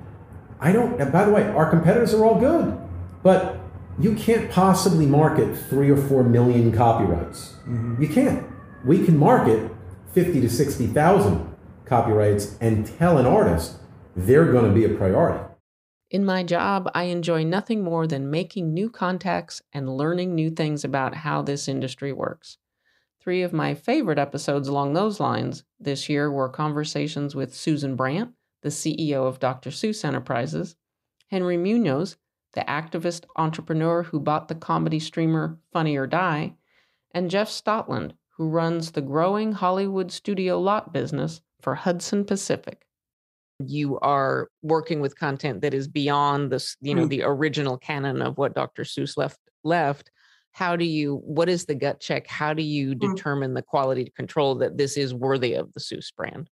I 0.60 0.72
don't, 0.72 1.02
and 1.02 1.12
by 1.12 1.26
the 1.26 1.32
way, 1.32 1.44
our 1.44 1.70
competitors 1.70 2.14
are 2.14 2.24
all 2.24 2.40
good, 2.40 2.78
but 3.24 3.60
you 4.00 4.14
can't 4.14 4.52
possibly 4.52 5.06
market 5.06 5.58
3 5.58 5.90
or 5.90 5.98
4 5.98 6.24
million 6.24 6.72
copyrights. 6.72 7.56
Mm-hmm. 7.68 8.02
You 8.02 8.08
can't. 8.08 8.46
We 8.86 9.04
can 9.04 9.18
market 9.18 9.72
50 10.14 10.42
to 10.42 10.50
60,000 10.50 11.56
copyrights 11.86 12.56
and 12.62 12.86
tell 12.86 13.18
an 13.18 13.26
artist 13.26 13.78
they're 14.16 14.52
going 14.52 14.66
to 14.66 14.72
be 14.72 14.86
a 14.86 14.96
priority. 14.96 15.44
In 16.12 16.24
my 16.24 16.44
job, 16.44 16.90
I 16.94 17.06
enjoy 17.06 17.44
nothing 17.44 17.84
more 17.84 18.06
than 18.06 18.30
making 18.30 18.74
new 18.74 18.90
contacts 18.92 19.62
and 19.74 19.98
learning 19.98 20.36
new 20.36 20.52
things 20.52 20.84
about 20.84 21.16
how 21.16 21.42
this 21.42 21.68
industry 21.68 22.14
works. 22.14 22.58
Three 23.26 23.42
of 23.42 23.54
my 23.54 23.74
favorite 23.74 24.20
episodes 24.20 24.68
along 24.68 24.94
those 24.94 25.20
lines 25.20 25.64
this 25.80 26.08
year 26.08 26.32
were 26.32 26.48
conversations 26.48 27.34
with 27.34 27.56
Susan 27.56 27.96
Brandt, 27.96 28.34
the 28.62 28.70
CEO 28.70 29.28
of 29.28 29.40
Dr. 29.40 29.72
Seuss 29.72 30.06
Enterprises, 30.06 30.76
Henry 31.32 31.58
Munoz, 31.58 32.18
the 32.54 32.62
activist 32.62 33.26
entrepreneur 33.36 34.04
who 34.04 34.20
bought 34.20 34.48
the 34.48 34.54
comedy 34.54 35.00
streamer 35.00 35.58
Funny 35.74 35.98
or 35.98 36.06
Die, 36.06 36.54
and 37.16 37.32
Jeff 37.32 37.50
Stotland, 37.50 38.12
who 38.38 38.48
runs 38.48 38.92
the 38.92 39.02
growing 39.02 39.54
Hollywood 39.54 40.12
studio 40.12 40.60
lot 40.60 40.94
business 40.94 41.42
for 41.62 41.74
Hudson 41.74 42.26
Pacific. 42.26 42.86
You 43.58 43.98
are 44.02 44.50
working 44.62 45.00
with 45.00 45.18
content 45.18 45.62
that 45.62 45.74
is 45.74 45.88
beyond 45.88 46.52
this, 46.52 46.78
you 46.80 46.94
know, 46.94 47.08
mm. 47.08 47.10
the 47.10 47.24
original 47.24 47.80
canon 47.80 48.22
of 48.22 48.38
what 48.38 48.54
Dr. 48.54 48.84
Seuss 48.84 49.18
left 49.18 49.40
left. 49.64 50.12
How 50.56 50.78
do 50.78 50.86
you 50.86 51.18
what 51.26 51.50
is 51.50 51.66
the 51.66 51.76
gut 51.76 52.00
check? 52.00 52.28
How 52.28 52.54
do 52.54 52.64
you 52.64 52.96
mm. 52.96 53.00
determine 53.14 53.56
the 53.56 53.62
quality 53.62 54.10
control 54.16 54.56
that 54.56 54.78
this 54.78 54.96
is 54.96 55.14
worthy 55.14 55.54
of 55.54 55.74
the 55.74 55.82
Seuss 55.82 56.16
brand? 56.16 56.50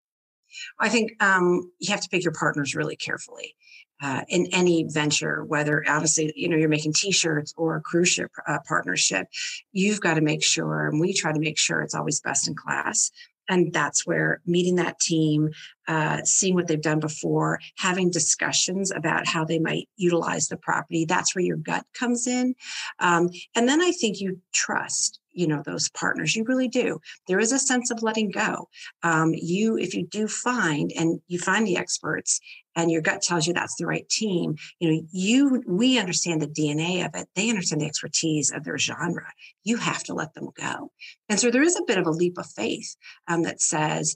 I 0.80 0.90
think 0.90 1.12
um, 1.24 1.72
you 1.78 1.92
have 1.92 2.02
to 2.02 2.10
pick 2.10 2.24
your 2.24 2.34
partners 2.34 2.74
really 2.74 2.96
carefully 2.96 3.56
uh, 4.02 4.22
in 4.28 4.48
any 4.54 4.86
venture, 4.90 5.46
whether 5.46 5.84
obviously 5.88 6.34
you 6.36 6.50
know 6.50 6.58
you're 6.58 6.68
making 6.68 6.94
T-shirts 6.94 7.54
or 7.58 7.76
a 7.76 7.82
cruise 7.82 8.10
ship 8.10 8.32
uh, 8.48 8.58
partnership. 8.68 9.28
You've 9.72 10.02
got 10.02 10.16
to 10.16 10.22
make 10.22 10.44
sure, 10.44 10.88
and 10.88 11.00
we 11.00 11.14
try 11.14 11.32
to 11.32 11.40
make 11.40 11.60
sure 11.60 11.82
it's 11.82 11.94
always 11.94 12.20
best 12.22 12.48
in 12.48 12.56
class. 12.56 13.12
And 13.50 13.74
that's 13.74 14.06
where 14.06 14.42
meeting 14.46 14.76
that 14.76 15.00
team, 15.00 15.50
uh, 15.88 16.24
seeing 16.24 16.56
what 16.56 16.68
they've 16.68 16.82
done 16.82 17.00
before, 17.00 17.60
having 17.78 18.10
discussions 18.10 18.92
about 18.92 19.28
how 19.28 19.44
they 19.44 19.60
might 19.60 19.90
utilize 19.98 20.48
the 20.48 20.58
property. 20.58 21.06
That's 21.06 21.36
where 21.36 21.44
your 21.44 21.58
gut 21.58 21.86
comes 21.94 22.28
in. 22.28 22.56
Um, 23.00 23.30
and 23.56 23.68
then 23.68 23.82
I 23.82 23.92
think 23.92 24.20
you 24.20 24.40
trust 24.54 25.20
you 25.34 25.48
know 25.48 25.62
those 25.66 25.90
partners 25.92 26.36
you 26.36 26.44
really 26.44 26.68
do 26.68 27.00
there 27.28 27.40
is 27.40 27.52
a 27.52 27.60
sense 27.60 27.90
of 27.90 28.04
letting 28.04 28.30
go 28.30 28.68
um, 29.04 29.34
you 29.34 29.78
if 29.78 29.94
you 29.94 30.06
do 30.06 30.28
find 30.28 30.92
and 30.98 31.22
you 31.28 31.40
find 31.40 31.66
the 31.66 31.78
experts 31.78 32.40
and 32.76 32.92
your 32.92 33.02
gut 33.02 33.22
tells 33.22 33.48
you 33.48 33.54
that's 33.54 33.76
the 33.76 33.86
right 33.86 34.08
team 34.10 34.56
you 34.80 34.92
know 34.92 35.02
you 35.12 35.64
we 35.68 35.98
understand 35.98 36.42
the 36.42 36.48
dna 36.48 37.06
of 37.06 37.16
it. 37.16 37.28
They 37.36 37.50
understand 37.50 37.82
the 37.82 37.86
expertise 37.86 38.52
of 38.52 38.64
their 38.64 38.78
genre. 38.78 39.28
You 39.64 39.78
have 39.78 40.04
to 40.06 40.14
let 40.14 40.34
them 40.34 40.50
go. 40.56 40.92
And 41.30 41.40
so 41.40 41.52
there 41.52 41.64
is 41.64 41.78
a 41.78 41.84
bit 41.86 41.98
of 41.98 42.08
a 42.08 42.12
leap 42.12 42.38
of 42.38 42.48
faith 42.48 42.96
um, 43.28 43.44
that 43.44 43.62
says 43.62 44.16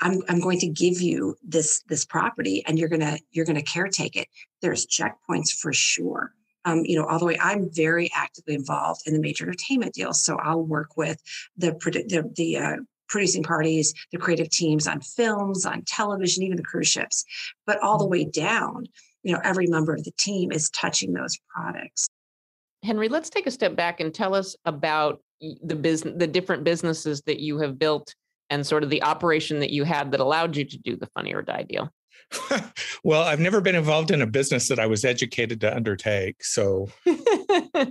I'm, 0.00 0.20
I'm 0.28 0.40
going 0.40 0.58
to 0.60 0.68
give 0.68 1.00
you 1.00 1.36
this 1.42 1.82
this 1.88 2.04
property 2.04 2.64
and 2.66 2.78
you're 2.78 2.88
gonna 2.88 3.18
you're 3.30 3.44
gonna 3.44 3.62
caretake 3.62 4.16
it. 4.16 4.28
There's 4.60 4.86
checkpoints 4.86 5.50
for 5.50 5.72
sure. 5.72 6.32
Um, 6.66 6.82
you 6.84 6.98
know, 6.98 7.06
all 7.06 7.18
the 7.18 7.26
way. 7.26 7.38
I'm 7.38 7.68
very 7.70 8.10
actively 8.14 8.54
involved 8.54 9.02
in 9.06 9.12
the 9.12 9.20
major 9.20 9.44
entertainment 9.44 9.92
deals, 9.92 10.24
so 10.24 10.36
I'll 10.36 10.62
work 10.62 10.96
with 10.96 11.22
the 11.56 11.72
the, 11.72 12.32
the 12.34 12.56
uh, 12.56 12.76
producing 13.14 13.44
parties, 13.44 13.94
the 14.10 14.18
creative 14.18 14.50
teams 14.50 14.88
on 14.88 15.00
films, 15.00 15.64
on 15.64 15.84
television, 15.86 16.42
even 16.42 16.56
the 16.56 16.64
cruise 16.64 16.88
ships, 16.88 17.24
but 17.64 17.80
all 17.80 17.96
the 17.96 18.04
mm-hmm. 18.04 18.10
way 18.10 18.24
down. 18.24 18.86
You 19.22 19.34
know, 19.34 19.40
every 19.44 19.68
member 19.68 19.94
of 19.94 20.02
the 20.02 20.10
team 20.18 20.50
is 20.50 20.68
touching 20.70 21.12
those 21.12 21.38
products. 21.54 22.08
Henry, 22.82 23.08
let's 23.08 23.30
take 23.30 23.46
a 23.46 23.52
step 23.52 23.76
back 23.76 24.00
and 24.00 24.12
tell 24.12 24.34
us 24.34 24.56
about 24.64 25.20
the 25.62 25.76
business, 25.76 26.14
the 26.16 26.26
different 26.26 26.64
businesses 26.64 27.22
that 27.22 27.38
you 27.38 27.58
have 27.58 27.78
built, 27.78 28.16
and 28.50 28.66
sort 28.66 28.82
of 28.82 28.90
the 28.90 29.02
operation 29.04 29.60
that 29.60 29.70
you 29.70 29.84
had 29.84 30.10
that 30.10 30.18
allowed 30.18 30.56
you 30.56 30.64
to 30.64 30.78
do 30.78 30.96
the 30.96 31.06
Funny 31.14 31.32
or 31.32 31.40
Die 31.40 31.62
deal. 31.62 31.90
well, 33.04 33.22
I've 33.22 33.38
never 33.38 33.60
been 33.60 33.76
involved 33.76 34.10
in 34.10 34.22
a 34.22 34.26
business 34.26 34.66
that 34.68 34.80
I 34.80 34.86
was 34.86 35.04
educated 35.04 35.60
to 35.60 35.74
undertake. 35.74 36.42
So, 36.42 36.88
uh, 37.74 37.86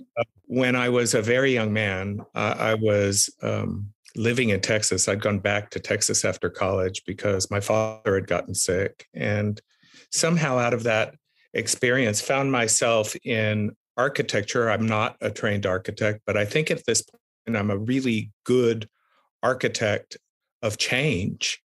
when 0.48 0.76
I 0.76 0.90
was 0.90 1.14
a 1.14 1.22
very 1.22 1.54
young 1.54 1.72
man, 1.72 2.20
uh, 2.36 2.56
I 2.60 2.74
was 2.76 3.34
um, 3.42 3.94
living 4.16 4.50
in 4.50 4.62
Texas. 4.62 5.08
I'd 5.08 5.22
gone 5.22 5.40
back 5.40 5.70
to 5.72 5.80
Texas 5.80 6.24
after 6.26 6.50
college 6.50 7.04
because 7.06 7.50
my 7.50 7.60
father 7.60 8.16
had 8.16 8.28
gotten 8.28 8.54
sick. 8.54 9.08
And 9.14 9.60
somehow, 10.12 10.58
out 10.58 10.74
of 10.74 10.84
that 10.84 11.16
experience, 11.54 12.22
found 12.22 12.52
myself 12.52 13.16
in 13.24 13.76
architecture. 13.98 14.70
I'm 14.70 14.86
not 14.86 15.18
a 15.22 15.30
trained 15.32 15.66
architect, 15.66 16.22
but 16.26 16.38
I 16.38 16.46
think 16.46 16.72
at 16.72 16.86
this 16.86 17.02
point, 17.02 17.58
I'm 17.58 17.72
a 17.72 17.78
really 17.78 18.32
good 18.46 18.88
architect 19.42 20.18
of 20.62 20.78
change. 20.78 21.62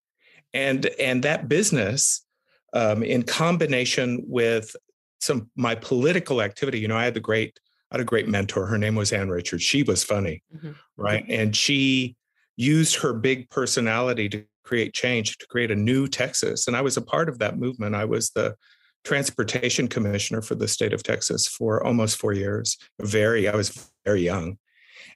And, 0.54 0.86
and 1.00 1.24
that 1.24 1.50
business 1.50 2.26
um, 2.74 3.04
in 3.04 3.24
combination 3.24 4.24
with 4.28 4.76
some 5.20 5.50
my 5.56 5.76
political 5.76 6.42
activity. 6.42 6.80
You 6.80 6.88
know, 6.88 6.98
I 6.98 7.06
had 7.06 7.14
the 7.14 7.20
great 7.20 7.60
I 7.92 7.96
had 7.96 8.02
a 8.02 8.06
great 8.06 8.28
mentor. 8.28 8.66
Her 8.66 8.78
name 8.78 8.96
was 8.96 9.14
Ann 9.14 9.30
Richards. 9.30 9.64
She 9.64 9.84
was 9.84 10.04
funny, 10.04 10.44
mm-hmm. 10.54 10.72
right? 10.98 11.26
And 11.30 11.56
she 11.56 12.16
used 12.58 12.98
her 12.98 13.14
big 13.14 13.50
personality 13.50 14.30
to 14.30 14.46
create 14.64 14.94
change, 14.94 15.38
to 15.38 15.48
create 15.48 15.72
a 15.72 15.76
new 15.76 16.08
Texas. 16.08 16.68
And 16.68 16.76
I 16.76 16.82
was 16.82 16.98
a 16.98 17.02
part 17.02 17.30
of 17.30 17.40
that 17.40 17.58
movement. 17.58 17.96
I 17.96 18.06
was 18.06 18.32
the 18.32 18.56
transportation 19.04 19.88
commissioner 19.88 20.42
for 20.42 20.56
the 20.56 20.68
state 20.68 20.94
of 20.94 21.04
Texas 21.04 21.48
for 21.48 21.86
almost 21.86 22.18
four 22.18 22.34
years. 22.34 22.78
Very, 23.00 23.48
I 23.48 23.56
was 23.56 23.92
very 24.04 24.24
young. 24.24 24.58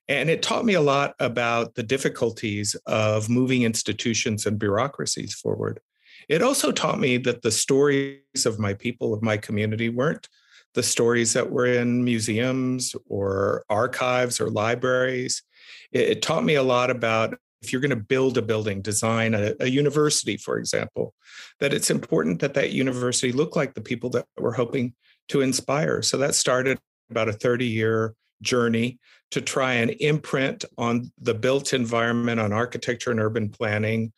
And 0.07 0.29
it 0.29 0.41
taught 0.41 0.65
me 0.65 0.73
a 0.73 0.81
lot 0.81 1.15
about 1.19 1.75
the 1.75 1.83
difficulties 1.83 2.75
of 2.85 3.29
moving 3.29 3.63
institutions 3.63 4.45
and 4.45 4.59
bureaucracies 4.59 5.33
forward. 5.33 5.79
It 6.27 6.41
also 6.41 6.71
taught 6.71 6.99
me 6.99 7.17
that 7.17 7.41
the 7.41 7.51
stories 7.51 8.45
of 8.45 8.59
my 8.59 8.73
people, 8.73 9.13
of 9.13 9.23
my 9.23 9.37
community, 9.37 9.89
weren't 9.89 10.27
the 10.75 10.83
stories 10.83 11.33
that 11.33 11.49
were 11.49 11.65
in 11.65 12.03
museums 12.03 12.95
or 13.07 13.63
archives 13.69 14.39
or 14.39 14.49
libraries. 14.49 15.41
It, 15.91 16.09
it 16.09 16.21
taught 16.21 16.43
me 16.43 16.55
a 16.55 16.63
lot 16.63 16.89
about 16.89 17.37
if 17.61 17.71
you're 17.73 17.81
going 17.81 17.89
to 17.89 17.95
build 17.95 18.37
a 18.37 18.41
building, 18.41 18.81
design 18.81 19.33
a, 19.33 19.53
a, 19.59 19.67
university, 19.67 20.37
for 20.37 20.57
example, 20.57 21.13
that 21.59 21.73
it's 21.73 21.91
important 21.91 22.39
that 22.39 22.53
that 22.53 22.71
university 22.71 23.33
look 23.33 23.55
like 23.55 23.73
the 23.73 23.81
people 23.81 24.09
that 24.11 24.25
we're 24.37 24.53
hoping 24.53 24.93
to 25.27 25.41
inspire. 25.41 26.01
So 26.01 26.17
that 26.17 26.35
started 26.35 26.79
about 27.09 27.27
a 27.27 27.33
30 27.33 27.65
year 27.65 28.15
journey 28.41 28.99
to 29.31 29.41
try 29.41 29.73
and 29.73 29.91
imprint 29.99 30.65
on 30.77 31.11
the 31.19 31.33
built 31.33 31.73
environment, 31.73 32.39
on 32.39 32.53
architecture 32.53 33.11
and 33.11 33.19
urban 33.19 33.49
planning, 33.49 34.13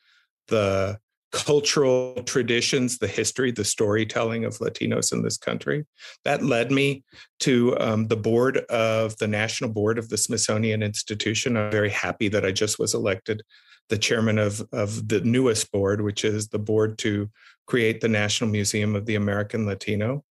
the 0.47 0.99
cultural 1.31 2.21
traditions, 2.23 2.97
the 2.97 3.07
history, 3.07 3.51
the 3.51 3.63
storytelling 3.63 4.45
of 4.45 4.57
Latinos 4.57 5.13
in 5.13 5.21
this 5.21 5.37
country. 5.37 5.85
That 6.25 6.43
led 6.43 6.71
me 6.71 7.03
to 7.41 7.77
um, 7.79 8.07
the 8.07 8.17
board 8.17 8.57
of 8.57 9.17
the 9.17 9.27
National 9.27 9.69
Board 9.69 9.97
of 9.97 10.09
the 10.09 10.17
Smithsonian 10.17 10.83
Institution. 10.83 11.55
I'm 11.55 11.71
very 11.71 11.89
happy 11.89 12.27
that 12.29 12.45
I 12.45 12.51
just 12.51 12.79
was 12.79 12.93
elected 12.93 13.43
the 13.89 13.97
chairman 13.97 14.37
of, 14.37 14.61
of 14.71 15.07
the 15.07 15.21
newest 15.21 15.71
board, 15.71 16.01
which 16.01 16.23
is 16.23 16.47
the 16.47 16.59
board 16.59 16.97
to 16.99 17.29
create 17.67 18.01
the 18.01 18.07
National 18.07 18.49
Museum 18.49 18.95
of 18.95 19.05
the 19.05 19.15
American 19.15 19.65
Latino. 19.65 20.23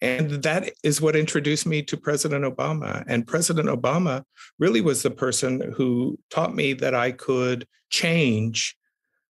And 0.00 0.42
that 0.42 0.70
is 0.82 1.00
what 1.00 1.16
introduced 1.16 1.66
me 1.66 1.82
to 1.82 1.96
President 1.96 2.44
Obama. 2.44 3.04
And 3.06 3.26
President 3.26 3.68
Obama 3.68 4.24
really 4.58 4.80
was 4.80 5.02
the 5.02 5.10
person 5.10 5.72
who 5.76 6.18
taught 6.30 6.54
me 6.54 6.72
that 6.74 6.94
I 6.94 7.12
could 7.12 7.66
change 7.90 8.76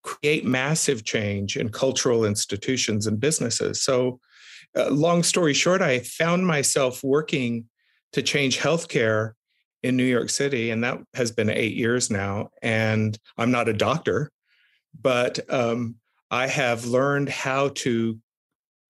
create 0.08 0.44
massive 0.44 1.04
change 1.04 1.56
in 1.58 1.68
cultural 1.68 2.24
institutions 2.24 3.06
and 3.06 3.20
businesses. 3.20 3.82
So, 3.82 4.20
uh, 4.74 4.88
long 4.90 5.22
story 5.22 5.52
short, 5.52 5.82
I 5.82 5.98
found 6.00 6.46
myself 6.46 7.04
working 7.04 7.66
to 8.12 8.22
change 8.22 8.58
healthcare 8.58 9.32
in 9.82 9.96
New 9.96 10.04
York 10.04 10.30
City, 10.30 10.70
and 10.70 10.82
that 10.82 10.98
has 11.14 11.30
been 11.30 11.50
eight 11.50 11.74
years 11.74 12.10
now. 12.10 12.48
And 12.62 13.18
I'm 13.36 13.50
not 13.50 13.68
a 13.68 13.72
doctor, 13.74 14.30
but 14.98 15.38
um, 15.52 15.96
I 16.30 16.46
have 16.46 16.86
learned 16.86 17.28
how 17.28 17.68
to 17.84 18.18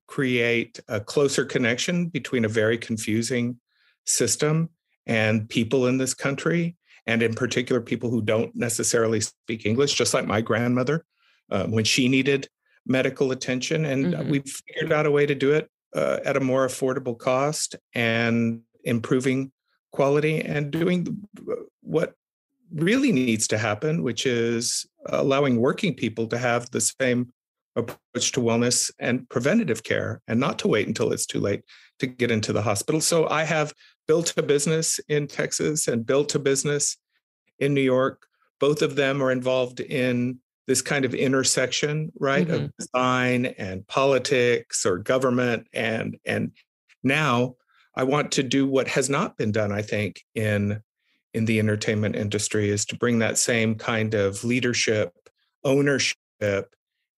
create 0.07 0.79
a 0.89 1.01
closer 1.01 1.45
connection 1.45 2.07
between 2.07 2.45
a 2.45 2.49
very 2.49 2.79
confusing 2.79 3.59
system 4.07 4.71
and 5.07 5.49
people 5.49 5.87
in 5.87 5.99
this 5.99 6.15
country, 6.15 6.77
and 7.09 7.23
in 7.23 7.33
particular, 7.33 7.81
people 7.81 8.11
who 8.11 8.21
don't 8.21 8.55
necessarily 8.55 9.21
speak 9.23 9.65
English, 9.65 9.95
just 9.95 10.13
like 10.13 10.27
my 10.27 10.43
grandmother 10.43 11.07
um, 11.51 11.73
when 11.73 11.85
she 11.85 12.07
needed 12.07 12.49
medical 12.87 13.33
attention. 13.33 13.87
And 13.87 14.13
mm-hmm. 14.13 14.31
we've 14.31 14.45
figured 14.45 14.93
out 14.93 15.07
a 15.07 15.11
way 15.11 15.25
to 15.25 15.35
do 15.35 15.53
it 15.53 15.71
uh, 15.97 16.19
at 16.27 16.37
a 16.37 16.41
more 16.41 16.67
affordable 16.67 17.19
cost 17.19 17.77
and 17.95 18.61
improving 18.85 19.53
quality 19.91 20.43
and 20.43 20.71
doing 20.71 21.27
what 21.81 22.13
really 22.75 23.11
needs 23.11 23.49
to 23.49 23.59
happen, 23.59 24.03
which 24.03 24.27
is 24.27 24.87
allowing 25.07 25.57
working 25.57 25.95
people 25.95 26.27
to 26.27 26.37
have 26.37 26.71
the 26.73 26.81
same 26.81 27.33
approach 27.75 28.33
to 28.33 28.41
wellness 28.41 28.91
and 28.99 29.27
preventative 29.31 29.83
care 29.83 30.21
and 30.29 30.39
not 30.39 30.59
to 30.59 30.69
wait 30.69 30.87
until 30.87 31.11
it's 31.11 31.25
too 31.25 31.41
late 31.41 31.63
to 32.01 32.07
get 32.07 32.31
into 32.31 32.53
the 32.53 32.61
hospital. 32.61 33.01
So 33.01 33.27
I 33.29 33.45
have 33.45 33.73
built 34.09 34.33
a 34.37 34.43
business 34.43 34.99
in 35.09 35.29
Texas 35.29 35.87
and 35.87 36.05
built 36.05 36.35
a 36.35 36.39
business 36.41 36.97
in 37.59 37.75
New 37.75 37.83
York. 37.83 38.27
Both 38.59 38.83
of 38.83 38.97
them 38.97 39.23
are 39.23 39.31
involved 39.31 39.79
in 39.79 40.41
this 40.67 40.83
kind 40.83 41.05
of 41.05 41.15
intersection, 41.15 42.11
right, 42.19 42.47
mm-hmm. 42.47 42.65
of 42.65 42.77
design 42.79 43.47
and 43.47 43.87
politics 43.87 44.85
or 44.85 44.99
government 44.99 45.69
and 45.73 46.19
and 46.27 46.51
now 47.03 47.55
I 47.95 48.05
want 48.05 48.33
to 48.33 48.43
do 48.43 48.67
what 48.67 48.87
has 48.89 49.11
not 49.11 49.37
been 49.37 49.51
done, 49.51 49.73
I 49.73 49.83
think, 49.83 50.25
in 50.35 50.83
in 51.35 51.45
the 51.45 51.59
entertainment 51.59 52.17
industry 52.17 52.71
is 52.71 52.87
to 52.87 52.97
bring 52.97 53.19
that 53.19 53.39
same 53.39 53.75
kind 53.75 54.15
of 54.15 54.45
leadership, 54.45 55.13
ownership, 55.65 56.17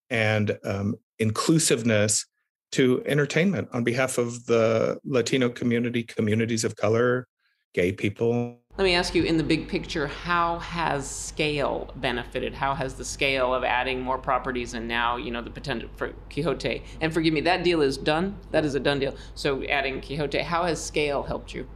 and 0.09 0.59
um, 0.64 0.96
inclusiveness 1.18 2.26
to 2.72 3.02
entertainment 3.06 3.68
on 3.72 3.85
behalf 3.85 4.18
of 4.18 4.46
the 4.46 4.98
Latino 5.04 5.48
community, 5.48 6.02
communities 6.02 6.64
of 6.64 6.76
color, 6.76 7.26
gay 7.74 7.92
people. 7.92 8.59
Let 8.78 8.85
me 8.85 8.94
ask 8.94 9.14
you 9.14 9.24
in 9.24 9.37
the 9.37 9.42
big 9.42 9.68
picture, 9.68 10.06
how 10.06 10.59
has 10.61 11.09
scale 11.09 11.92
benefited? 11.96 12.54
How 12.54 12.74
has 12.74 12.94
the 12.94 13.04
scale 13.04 13.52
of 13.52 13.64
adding 13.64 14.00
more 14.00 14.16
properties 14.16 14.74
and 14.74 14.88
now, 14.88 15.16
you 15.16 15.30
know, 15.30 15.42
the 15.42 15.50
potential 15.50 15.90
for 15.96 16.12
Quixote? 16.33 16.83
And 17.00 17.12
forgive 17.12 17.35
me, 17.35 17.40
that 17.42 17.64
deal 17.64 17.83
is 17.83 17.98
done. 17.98 18.37
That 18.52 18.64
is 18.64 18.74
a 18.74 18.80
done 18.80 19.00
deal. 19.00 19.14
So 19.35 19.64
adding 19.64 20.00
Quixote, 20.00 20.38
how 20.38 20.64
has 20.64 20.83
scale 20.83 21.24
helped 21.24 21.52
you? 21.52 21.68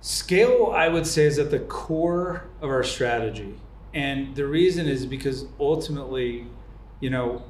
Scale, 0.00 0.72
I 0.76 0.88
would 0.88 1.06
say, 1.06 1.24
is 1.24 1.38
at 1.38 1.50
the 1.50 1.60
core 1.60 2.44
of 2.60 2.70
our 2.70 2.82
strategy. 2.82 3.54
And 3.94 4.34
the 4.36 4.46
reason 4.46 4.86
is 4.86 5.06
because 5.06 5.46
ultimately, 5.58 6.46
you 7.00 7.10
know, 7.10 7.42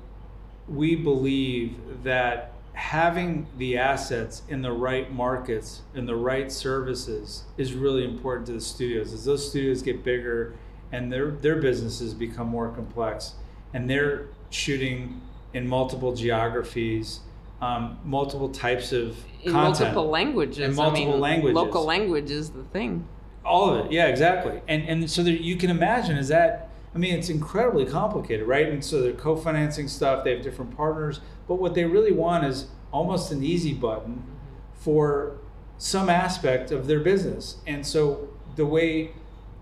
we 0.69 0.95
believe 0.95 1.75
that 2.03 2.53
having 2.79 3.45
the 3.57 3.77
assets 3.77 4.43
in 4.49 4.63
the 4.63 4.71
right 4.71 5.13
markets 5.13 5.83
and 5.95 6.09
the 6.09 6.15
right 6.15 6.53
services 6.53 7.43
is 7.57 7.73
really 7.75 8.05
important 8.05 8.47
to 8.47 8.53
the 8.53 8.61
studios. 8.61 9.13
As 9.13 9.25
those 9.25 9.49
studios 9.49 9.83
get 9.83 10.05
bigger 10.05 10.55
and 10.93 11.13
their 11.13 11.33
their 11.33 11.57
businesses 11.57 12.15
become 12.15 12.47
more 12.47 12.71
complex, 12.71 13.35
and 13.75 13.91
they're 13.91 14.29
shooting 14.51 15.21
in 15.55 15.67
multiple 15.67 16.15
geographies, 16.15 17.21
um, 17.61 17.99
multiple 18.05 18.49
types 18.49 18.93
of 18.93 19.17
in 19.43 19.53
content, 19.53 19.81
multiple 19.81 20.09
languages. 20.09 20.59
in 20.59 20.75
multiple 20.75 21.09
I 21.09 21.13
mean, 21.13 21.21
languages. 21.21 21.57
Local 21.57 21.85
language 21.85 22.31
is 22.31 22.51
the 22.51 22.65
thing. 22.65 23.07
All 23.45 23.71
of 23.71 23.87
it, 23.87 23.93
yeah, 23.93 24.07
exactly. 24.07 24.61
And 24.69 24.85
and 24.89 25.11
so 25.11 25.23
that 25.25 25.43
you 25.43 25.57
can 25.57 25.71
imagine 25.71 26.17
is 26.17 26.29
that 26.29 26.68
I 26.95 26.99
mean 26.99 27.15
it's 27.15 27.29
incredibly 27.29 27.87
complicated, 27.87 28.47
right? 28.47 28.69
And 28.69 28.85
so 28.85 29.01
they're 29.01 29.13
co-financing 29.13 29.89
stuff. 29.89 30.25
They 30.25 30.35
have 30.35 30.43
different 30.43 30.77
partners, 30.77 31.21
but 31.47 31.57
what 31.57 31.75
they 31.75 31.85
really 31.85 32.13
want 32.13 32.45
is 32.45 32.69
almost 32.93 33.31
an 33.31 33.43
easy 33.43 33.75
button 33.75 34.23
for 34.75 35.39
some 35.77 36.09
aspect 36.09 36.71
of 36.71 36.87
their 36.87 37.01
business. 37.01 37.59
And 37.67 37.87
so 37.87 38.29
the 38.57 38.67
way 38.67 39.13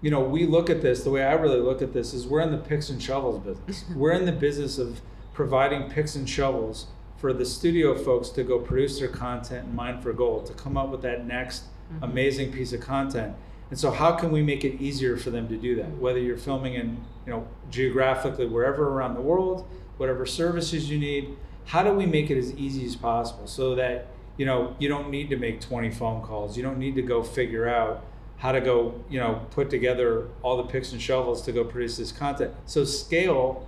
you 0.01 0.11
know 0.11 0.21
we 0.21 0.47
look 0.47 0.71
at 0.71 0.83
this, 0.83 1.05
the 1.05 1.11
way 1.11 1.25
I 1.25 1.33
really 1.33 1.61
look 1.61 1.83
at 1.83 1.93
this 1.93 2.15
is 2.15 2.27
we're 2.27 2.41
in 2.41 2.53
the 2.53 2.59
picks 2.59 2.91
and 2.91 3.03
shovels 3.03 3.39
business. 3.41 3.85
we're 3.97 4.13
in 4.13 4.25
the 4.25 4.33
business 4.33 4.79
of 4.79 5.01
providing 5.33 5.91
picks 5.91 6.15
and 6.15 6.29
shovels 6.29 6.87
for 7.17 7.33
the 7.33 7.45
studio 7.45 7.95
folks 7.95 8.29
to 8.31 8.43
go 8.43 8.59
produce 8.59 8.99
their 8.99 9.09
content 9.09 9.67
and 9.67 9.75
mine 9.75 10.01
for 10.01 10.13
gold 10.13 10.47
to 10.47 10.53
come 10.53 10.77
up 10.77 10.89
with 10.89 11.03
that 11.03 11.27
next 11.27 11.65
mm-hmm. 11.65 12.05
amazing 12.05 12.53
piece 12.53 12.73
of 12.73 12.81
content. 12.81 13.35
And 13.71 13.79
so 13.79 13.91
how 13.91 14.13
can 14.13 14.31
we 14.31 14.43
make 14.43 14.65
it 14.65 14.81
easier 14.81 15.17
for 15.17 15.31
them 15.31 15.49
to 15.49 15.57
do 15.57 15.75
that? 15.77 15.99
Whether 15.99 16.21
you're 16.21 16.37
filming 16.37 16.75
in, 16.75 17.05
you 17.25 17.33
know, 17.33 17.49
geographically 17.71 18.47
wherever 18.47 18.89
around 18.89 19.15
the 19.15 19.21
world, 19.21 19.67
whatever 19.97 20.25
services 20.25 20.89
you 20.89 20.99
need, 20.99 21.37
how 21.67 21.83
do 21.83 21.93
we 21.93 22.07
make 22.07 22.31
it 22.31 22.39
as 22.39 22.53
easy 22.55 22.85
as 22.87 22.95
possible 22.95 23.47
so 23.47 23.75
that 23.75 24.07
you 24.37 24.47
know 24.47 24.77
you 24.79 24.89
don't 24.89 25.11
need 25.11 25.31
to 25.31 25.37
make 25.37 25.61
20 25.61 25.91
phone 25.91 26.23
calls? 26.23 26.57
You 26.57 26.63
don't 26.63 26.79
need 26.79 26.95
to 26.95 27.03
go 27.03 27.23
figure 27.25 27.69
out 27.69 28.05
how 28.39 28.53
to 28.53 28.61
go 28.61 29.03
you 29.09 29.19
know 29.19 29.47
put 29.51 29.71
together 29.71 30.29
all 30.43 30.59
the 30.59 30.65
picks 30.65 30.93
and 30.93 31.01
shovels 31.01 31.43
to 31.43 31.53
go 31.53 31.65
produce 31.65 31.97
this 31.97 32.13
content. 32.13 32.55
So 32.67 32.85
scale 32.85 33.67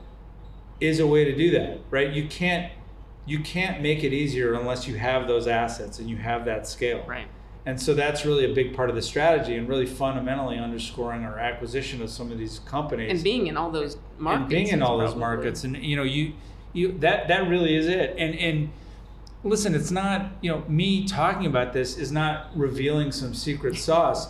is 0.81 1.01
a 1.01 1.07
way 1.07 1.25
to 1.25 1.35
do 1.35 1.51
that 1.53 1.81
right? 1.91 2.13
You 2.13 2.29
can't 2.29 2.71
you 3.27 3.41
can't 3.41 3.83
make 3.83 4.05
it 4.05 4.13
easier 4.13 4.55
unless 4.55 4.87
you 4.87 4.97
have 4.97 5.27
those 5.27 5.49
assets 5.49 5.99
and 5.99 6.09
you 6.09 6.19
have 6.19 6.45
that 6.45 6.69
scale. 6.69 7.05
Right 7.05 7.27
and 7.69 7.81
so 7.81 7.95
that's 7.95 8.25
really 8.25 8.51
a 8.51 8.55
big 8.55 8.75
part 8.75 8.89
of 8.89 8.97
the 8.97 9.03
strategy 9.03 9.57
and 9.57 9.69
really 9.69 9.87
fundamentally 9.87 10.59
underscoring 10.59 11.25
our 11.25 11.39
acquisition 11.39 12.03
of 12.03 12.11
some 12.11 12.33
of 12.33 12.39
these 12.39 12.61
companies 12.61 13.11
and 13.13 13.23
being 13.23 13.47
in 13.47 13.57
all 13.57 13.71
those 13.71 13.97
markets 14.19 14.41
and 14.41 14.49
being 14.49 14.69
in 14.69 14.83
all 14.83 14.99
those 14.99 15.15
markets 15.15 15.65
and 15.65 15.77
you 15.77 15.97
know 15.97 16.03
you 16.03 16.33
you 16.73 16.93
that 16.99 17.29
that 17.29 17.49
really 17.49 17.75
is 17.75 17.87
it. 17.87 18.15
And 18.19 18.35
and 18.39 18.71
listen, 19.45 19.75
it's 19.75 19.91
not 19.91 20.33
you 20.41 20.51
know 20.51 20.65
me 20.69 21.07
talking 21.07 21.47
about 21.47 21.73
this 21.73 21.97
is 21.97 22.13
not 22.13 22.49
revealing 22.55 23.13
some 23.13 23.35
secret 23.35 23.77
sauce. 23.77 24.29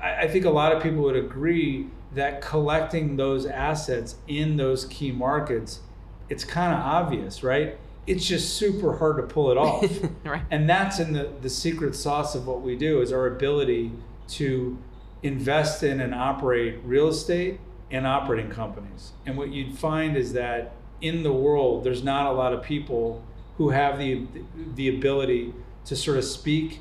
I, 0.00 0.22
I 0.22 0.28
think 0.28 0.44
a 0.44 0.50
lot 0.50 0.72
of 0.72 0.82
people 0.82 1.02
would 1.02 1.16
agree 1.16 1.88
that 2.14 2.40
collecting 2.40 3.16
those 3.16 3.46
assets 3.46 4.16
in 4.26 4.56
those 4.56 4.86
key 4.86 5.12
markets, 5.12 5.80
it's 6.28 6.44
kind 6.44 6.74
of 6.74 6.80
obvious, 6.80 7.42
right? 7.42 7.78
It's 8.08 8.26
just 8.26 8.56
super 8.56 8.96
hard 8.96 9.16
to 9.18 9.22
pull 9.22 9.50
it 9.50 9.56
off. 9.58 9.84
right. 10.24 10.42
And 10.50 10.68
that's 10.68 10.98
in 10.98 11.12
the, 11.12 11.30
the 11.40 11.50
secret 11.50 11.94
sauce 11.94 12.34
of 12.34 12.46
what 12.46 12.62
we 12.62 12.76
do 12.76 13.00
is 13.00 13.12
our 13.12 13.26
ability 13.26 13.92
to 14.28 14.78
invest 15.22 15.82
in 15.82 16.00
and 16.00 16.14
operate 16.14 16.78
real 16.84 17.08
estate 17.08 17.60
and 17.90 18.06
operating 18.06 18.50
companies. 18.50 19.12
And 19.26 19.36
what 19.36 19.50
you'd 19.50 19.78
find 19.78 20.16
is 20.16 20.32
that 20.34 20.72
in 21.00 21.22
the 21.22 21.32
world, 21.32 21.84
there's 21.84 22.02
not 22.02 22.26
a 22.26 22.32
lot 22.32 22.52
of 22.52 22.62
people 22.62 23.24
who 23.56 23.70
have 23.70 23.98
the 23.98 24.26
the 24.74 24.88
ability 24.88 25.52
to 25.84 25.96
sort 25.96 26.18
of 26.18 26.24
speak 26.24 26.80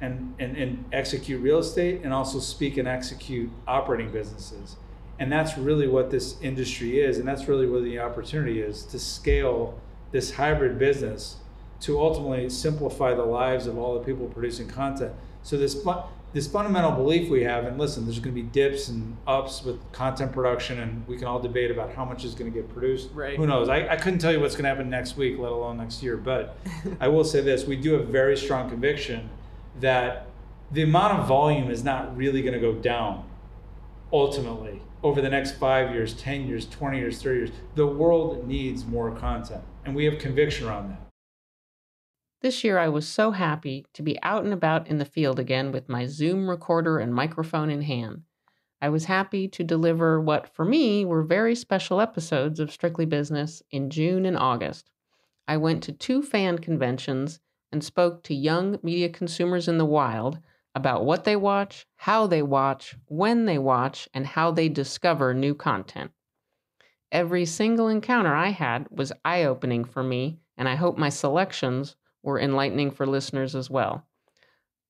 and, 0.00 0.34
and, 0.38 0.56
and 0.56 0.84
execute 0.92 1.40
real 1.42 1.58
estate 1.58 2.02
and 2.02 2.12
also 2.12 2.38
speak 2.38 2.76
and 2.76 2.86
execute 2.86 3.50
operating 3.66 4.10
businesses. 4.10 4.76
And 5.18 5.32
that's 5.32 5.58
really 5.58 5.88
what 5.88 6.10
this 6.10 6.40
industry 6.40 7.00
is, 7.00 7.18
and 7.18 7.26
that's 7.26 7.48
really 7.48 7.66
where 7.66 7.80
the 7.80 7.98
opportunity 7.98 8.60
is 8.60 8.84
to 8.84 8.98
scale 8.98 9.78
this 10.12 10.32
hybrid 10.32 10.78
business 10.78 11.36
to 11.80 12.00
ultimately 12.00 12.48
simplify 12.50 13.14
the 13.14 13.24
lives 13.24 13.66
of 13.66 13.78
all 13.78 13.94
the 13.94 14.04
people 14.04 14.26
producing 14.26 14.68
content. 14.68 15.12
So 15.42 15.56
this 15.56 15.74
this 16.34 16.46
fundamental 16.46 16.92
belief 16.92 17.30
we 17.30 17.42
have, 17.44 17.64
and 17.64 17.78
listen, 17.78 18.04
there's 18.04 18.18
going 18.18 18.34
to 18.34 18.42
be 18.42 18.46
dips 18.46 18.88
and 18.88 19.16
ups 19.26 19.64
with 19.64 19.80
content 19.92 20.30
production, 20.32 20.78
and 20.78 21.06
we 21.08 21.16
can 21.16 21.26
all 21.26 21.40
debate 21.40 21.70
about 21.70 21.94
how 21.94 22.04
much 22.04 22.22
is 22.22 22.34
going 22.34 22.52
to 22.52 22.54
get 22.54 22.68
produced. 22.70 23.08
Right. 23.14 23.36
Who 23.36 23.46
knows? 23.46 23.68
I, 23.70 23.88
I 23.88 23.96
couldn't 23.96 24.18
tell 24.18 24.32
you 24.32 24.40
what's 24.40 24.54
going 24.54 24.64
to 24.64 24.68
happen 24.68 24.90
next 24.90 25.16
week, 25.16 25.38
let 25.38 25.52
alone 25.52 25.78
next 25.78 26.02
year. 26.02 26.16
But 26.16 26.58
I 27.00 27.08
will 27.08 27.24
say 27.24 27.40
this: 27.40 27.64
we 27.64 27.76
do 27.76 27.94
have 27.94 28.08
very 28.08 28.36
strong 28.36 28.68
conviction 28.68 29.30
that 29.80 30.26
the 30.70 30.82
amount 30.82 31.18
of 31.18 31.26
volume 31.26 31.70
is 31.70 31.82
not 31.82 32.14
really 32.16 32.42
going 32.42 32.54
to 32.54 32.60
go 32.60 32.74
down. 32.74 33.24
Ultimately, 34.12 34.82
over 35.02 35.20
the 35.20 35.28
next 35.28 35.52
five 35.52 35.94
years, 35.94 36.14
ten 36.14 36.46
years, 36.46 36.66
twenty 36.66 36.98
years, 36.98 37.22
thirty 37.22 37.38
years, 37.38 37.50
the 37.74 37.86
world 37.86 38.46
needs 38.46 38.84
more 38.84 39.10
content, 39.12 39.62
and 39.88 39.96
we 39.96 40.04
have 40.04 40.18
conviction 40.18 40.68
around 40.68 40.90
that. 40.90 41.00
This 42.42 42.62
year, 42.62 42.78
I 42.78 42.88
was 42.88 43.08
so 43.08 43.30
happy 43.30 43.86
to 43.94 44.02
be 44.02 44.22
out 44.22 44.44
and 44.44 44.52
about 44.52 44.86
in 44.86 44.98
the 44.98 45.04
field 45.04 45.38
again 45.40 45.72
with 45.72 45.88
my 45.88 46.04
Zoom 46.04 46.48
recorder 46.48 46.98
and 46.98 47.12
microphone 47.14 47.70
in 47.70 47.82
hand. 47.82 48.22
I 48.82 48.90
was 48.90 49.06
happy 49.06 49.48
to 49.48 49.64
deliver 49.64 50.20
what, 50.20 50.54
for 50.54 50.64
me, 50.64 51.04
were 51.04 51.22
very 51.22 51.54
special 51.54 52.00
episodes 52.00 52.60
of 52.60 52.70
Strictly 52.70 53.06
Business 53.06 53.62
in 53.70 53.88
June 53.88 54.26
and 54.26 54.36
August. 54.36 54.90
I 55.48 55.56
went 55.56 55.82
to 55.84 55.92
two 55.92 56.22
fan 56.22 56.58
conventions 56.58 57.40
and 57.72 57.82
spoke 57.82 58.22
to 58.24 58.34
young 58.34 58.78
media 58.82 59.08
consumers 59.08 59.68
in 59.68 59.78
the 59.78 59.86
wild 59.86 60.38
about 60.74 61.06
what 61.06 61.24
they 61.24 61.34
watch, 61.34 61.86
how 61.96 62.26
they 62.26 62.42
watch, 62.42 62.94
when 63.06 63.46
they 63.46 63.58
watch, 63.58 64.06
and 64.12 64.26
how 64.26 64.50
they 64.50 64.68
discover 64.68 65.32
new 65.32 65.54
content. 65.54 66.12
Every 67.10 67.46
single 67.46 67.88
encounter 67.88 68.34
I 68.34 68.48
had 68.48 68.86
was 68.90 69.12
eye 69.24 69.44
opening 69.44 69.84
for 69.84 70.02
me, 70.02 70.40
and 70.56 70.68
I 70.68 70.74
hope 70.74 70.98
my 70.98 71.08
selections 71.08 71.96
were 72.22 72.38
enlightening 72.38 72.90
for 72.90 73.06
listeners 73.06 73.54
as 73.54 73.70
well. 73.70 74.04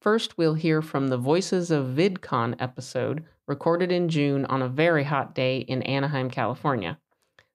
First, 0.00 0.36
we'll 0.38 0.54
hear 0.54 0.82
from 0.82 1.08
the 1.08 1.16
Voices 1.16 1.70
of 1.70 1.86
VidCon 1.86 2.56
episode 2.58 3.24
recorded 3.46 3.92
in 3.92 4.08
June 4.08 4.44
on 4.46 4.62
a 4.62 4.68
very 4.68 5.04
hot 5.04 5.34
day 5.34 5.58
in 5.58 5.82
Anaheim, 5.82 6.30
California. 6.30 6.98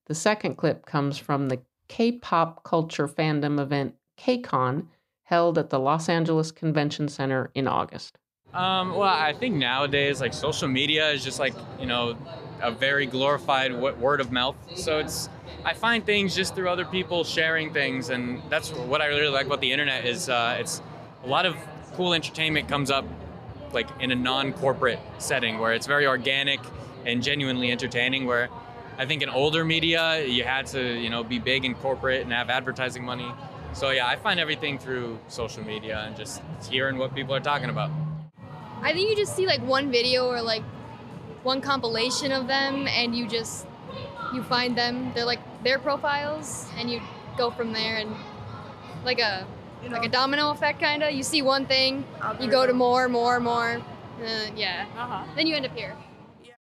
The 0.06 0.16
second 0.16 0.56
clip 0.56 0.86
comes 0.86 1.18
from 1.18 1.50
the 1.50 1.62
K 1.88 2.14
pop 2.14 2.64
culture 2.64 3.08
fandom 3.08 3.60
event 3.60 3.96
KCON 4.18 4.88
held 5.24 5.58
at 5.58 5.70
the 5.70 5.80
Los 5.80 6.10
Angeles 6.10 6.52
Convention 6.52 7.08
Center 7.08 7.52
in 7.54 7.68
August. 7.68 8.18
Um, 8.54 8.94
well, 8.94 9.10
I 9.10 9.34
think 9.34 9.56
nowadays, 9.56 10.22
like 10.22 10.34
social 10.34 10.68
media 10.68 11.10
is 11.12 11.24
just 11.24 11.40
like, 11.40 11.56
you 11.80 11.86
know, 11.88 12.18
a 12.62 12.72
very 12.72 13.06
glorified 13.08 13.74
word 13.74 14.22
of 14.22 14.32
mouth. 14.32 14.56
So 14.74 15.00
it's, 15.00 15.30
I 15.66 15.74
find 15.74 16.06
things 16.06 16.36
just 16.36 16.54
through 16.56 16.70
other 16.70 16.86
people 16.86 17.24
sharing 17.24 17.74
things. 17.74 18.10
And 18.10 18.44
that's 18.50 18.72
what 18.72 19.02
I 19.02 19.08
really 19.08 19.28
like 19.30 19.48
about 19.48 19.62
the 19.62 19.72
internet 19.72 20.06
is 20.06 20.30
uh, 20.30 20.58
it's 20.60 20.82
a 21.24 21.28
lot 21.28 21.46
of 21.46 21.68
cool 21.94 22.14
entertainment 22.14 22.68
comes 22.68 22.92
up 22.92 23.06
like 23.72 23.90
in 24.00 24.12
a 24.12 24.16
non-corporate 24.16 25.00
setting 25.18 25.58
where 25.58 25.74
it's 25.74 25.88
very 25.88 26.06
organic 26.06 26.60
and 27.06 27.24
genuinely 27.24 27.72
entertaining 27.72 28.26
where 28.26 28.50
I 28.98 29.06
think 29.06 29.24
in 29.24 29.30
older 29.30 29.66
media 29.66 30.24
you 30.26 30.44
had 30.44 30.68
to, 30.68 30.82
you 30.82 31.10
know, 31.10 31.24
be 31.24 31.40
big 31.40 31.66
and 31.66 31.76
corporate 31.80 32.22
and 32.22 32.32
have 32.32 32.50
advertising 32.50 33.04
money. 33.04 33.36
So 33.74 33.90
yeah, 33.90 34.08
I 34.08 34.16
find 34.16 34.40
everything 34.40 34.78
through 34.78 35.20
social 35.28 35.64
media 35.64 36.04
and 36.06 36.16
just 36.16 36.44
hearing 36.70 36.98
what 36.98 37.16
people 37.16 37.34
are 37.34 37.40
talking 37.40 37.70
about. 37.70 37.90
I 38.84 38.92
think 38.92 39.10
you 39.10 39.16
just 39.16 39.36
see 39.36 39.48
like 39.48 39.62
one 39.62 39.92
video 39.92 40.28
or 40.28 40.42
like 40.42 40.64
one 41.44 41.62
compilation 41.62 42.32
of 42.34 42.48
them 42.48 42.88
and 42.88 43.16
you 43.16 43.28
just 43.28 43.66
you 44.34 44.44
find 44.44 44.78
them 44.78 45.12
they're 45.16 45.26
like 45.26 45.40
their 45.64 45.80
profiles 45.80 46.70
and 46.78 46.92
you 46.92 47.02
go 47.38 47.50
from 47.50 47.72
there 47.72 47.98
and 47.98 48.14
like 49.06 49.20
a 49.20 49.48
like 49.90 50.06
a 50.06 50.10
domino 50.10 50.52
effect 50.52 50.80
kind 50.80 51.04
of 51.04 51.12
you 51.12 51.24
see 51.24 51.42
one 51.42 51.66
thing 51.66 52.06
you 52.40 52.50
go 52.50 52.66
to 52.66 52.74
more 52.74 53.08
more 53.08 53.40
more 53.40 53.82
uh, 54.22 54.46
yeah 54.56 54.86
uh-huh. 54.98 55.26
then 55.36 55.48
you 55.48 55.56
end 55.56 55.66
up 55.66 55.76
here 55.76 55.96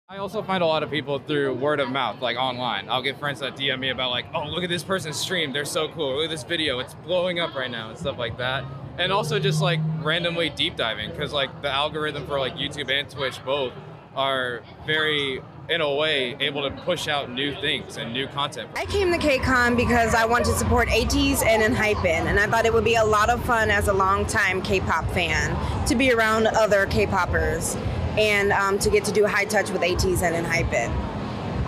I 0.10 0.18
also 0.18 0.44
find 0.44 0.62
a 0.62 0.66
lot 0.66 0.84
of 0.84 0.92
people 0.92 1.20
through 1.20 1.54
word 1.54 1.80
of 1.80 1.90
mouth, 1.90 2.22
like 2.22 2.36
online. 2.36 2.90
I'll 2.90 3.02
get 3.02 3.18
friends 3.18 3.40
that 3.40 3.56
DM 3.56 3.80
me 3.80 3.92
about 3.92 4.12
like, 4.12 4.26
oh, 4.34 4.44
look 4.44 4.62
at 4.62 4.70
this 4.70 4.84
person's 4.84 5.16
stream. 5.16 5.54
They're 5.54 5.64
so 5.64 5.88
cool. 5.88 6.18
Look 6.18 6.26
at 6.26 6.30
this 6.30 6.44
video. 6.44 6.80
It's 6.80 6.96
blowing 6.96 7.40
up 7.40 7.56
right 7.56 7.72
now 7.72 7.92
and 7.92 7.98
stuff 7.98 8.18
like 8.18 8.38
that. 8.38 8.66
And 8.98 9.12
also 9.12 9.40
just 9.40 9.62
like 9.62 9.80
randomly 10.00 10.50
deep 10.50 10.76
diving 10.76 11.12
because 11.12 11.34
like 11.34 11.62
the 11.62 11.70
algorithm 11.70 12.28
for 12.28 12.40
like 12.40 12.56
YouTube 12.56 12.92
and 12.92 13.10
Twitch 13.10 13.44
both 13.44 13.74
are 14.16 14.62
very 14.86 15.42
in 15.70 15.80
a 15.80 15.96
way 15.96 16.36
able 16.40 16.64
to 16.64 16.72
push 16.84 17.08
out 17.08 17.32
new 17.32 17.56
things 17.56 17.98
and 17.98 18.12
new 18.12 18.28
content. 18.28 18.70
I 18.76 18.86
came 18.86 19.12
to 19.12 19.18
KCON 19.18 19.78
because 19.78 20.14
I 20.14 20.26
want 20.26 20.44
to 20.46 20.52
support 20.54 20.90
ATEEZ 20.90 21.46
and 21.46 21.64
Enhypen, 21.64 22.06
and 22.06 22.40
I 22.40 22.48
thought 22.48 22.66
it 22.66 22.74
would 22.74 22.84
be 22.84 22.96
a 22.96 23.06
lot 23.06 23.30
of 23.30 23.44
fun 23.46 23.70
as 23.70 23.88
a 23.88 23.94
longtime 23.94 24.62
K-pop 24.64 25.10
fan 25.12 25.86
to 25.88 25.96
be 25.96 26.12
around 26.12 26.48
other 26.48 26.88
K-poppers 26.88 27.78
and 28.18 28.52
um, 28.52 28.80
to 28.80 28.90
get 28.90 29.06
to 29.06 29.14
do 29.14 29.26
high 29.26 29.46
touch 29.46 29.70
with 29.70 29.82
ATEEZ 29.82 30.24
and 30.24 30.46
Enhypen. 30.46 31.11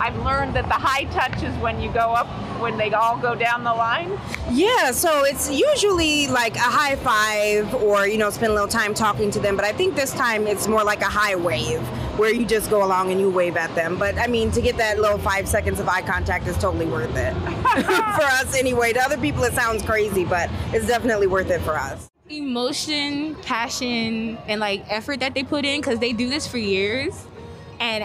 I've 0.04 0.22
learned 0.22 0.52
that 0.52 0.66
the 0.66 0.74
high 0.74 1.04
touch 1.04 1.42
is 1.42 1.56
when 1.62 1.80
you 1.80 1.90
go 1.90 2.12
up, 2.12 2.26
when 2.60 2.76
they 2.76 2.92
all 2.92 3.16
go 3.16 3.34
down 3.34 3.64
the 3.64 3.72
line. 3.72 4.20
Yeah, 4.50 4.90
so 4.90 5.24
it's 5.24 5.50
usually 5.50 6.26
like 6.26 6.56
a 6.56 6.58
high 6.58 6.96
five 6.96 7.72
or, 7.82 8.06
you 8.06 8.18
know, 8.18 8.28
spend 8.28 8.50
a 8.50 8.54
little 8.54 8.68
time 8.68 8.92
talking 8.92 9.30
to 9.30 9.40
them. 9.40 9.56
But 9.56 9.64
I 9.64 9.72
think 9.72 9.94
this 9.94 10.12
time 10.12 10.46
it's 10.46 10.68
more 10.68 10.84
like 10.84 11.00
a 11.00 11.06
high 11.06 11.36
wave 11.36 11.80
where 12.18 12.30
you 12.30 12.44
just 12.44 12.68
go 12.68 12.84
along 12.84 13.12
and 13.12 13.18
you 13.18 13.30
wave 13.30 13.56
at 13.56 13.74
them. 13.74 13.98
But 13.98 14.18
I 14.18 14.26
mean, 14.26 14.50
to 14.50 14.60
get 14.60 14.76
that 14.76 14.98
little 14.98 15.16
five 15.16 15.48
seconds 15.48 15.80
of 15.80 15.88
eye 15.88 16.02
contact 16.02 16.46
is 16.48 16.58
totally 16.58 16.84
worth 16.84 17.16
it 17.16 17.32
for 17.86 18.24
us 18.24 18.54
anyway. 18.54 18.92
To 18.92 19.00
other 19.00 19.16
people, 19.16 19.42
it 19.44 19.54
sounds 19.54 19.82
crazy, 19.82 20.26
but 20.26 20.50
it's 20.74 20.86
definitely 20.86 21.28
worth 21.28 21.48
it 21.48 21.62
for 21.62 21.78
us 21.78 22.10
emotion, 22.28 23.36
passion, 23.42 24.36
and 24.48 24.58
like 24.58 24.84
effort 24.90 25.20
that 25.20 25.34
they 25.34 25.44
put 25.44 25.64
in 25.64 25.80
because 25.80 25.98
they 25.98 26.12
do 26.12 26.28
this 26.28 26.46
for 26.46 26.58
years. 26.58 27.26
And 27.80 28.04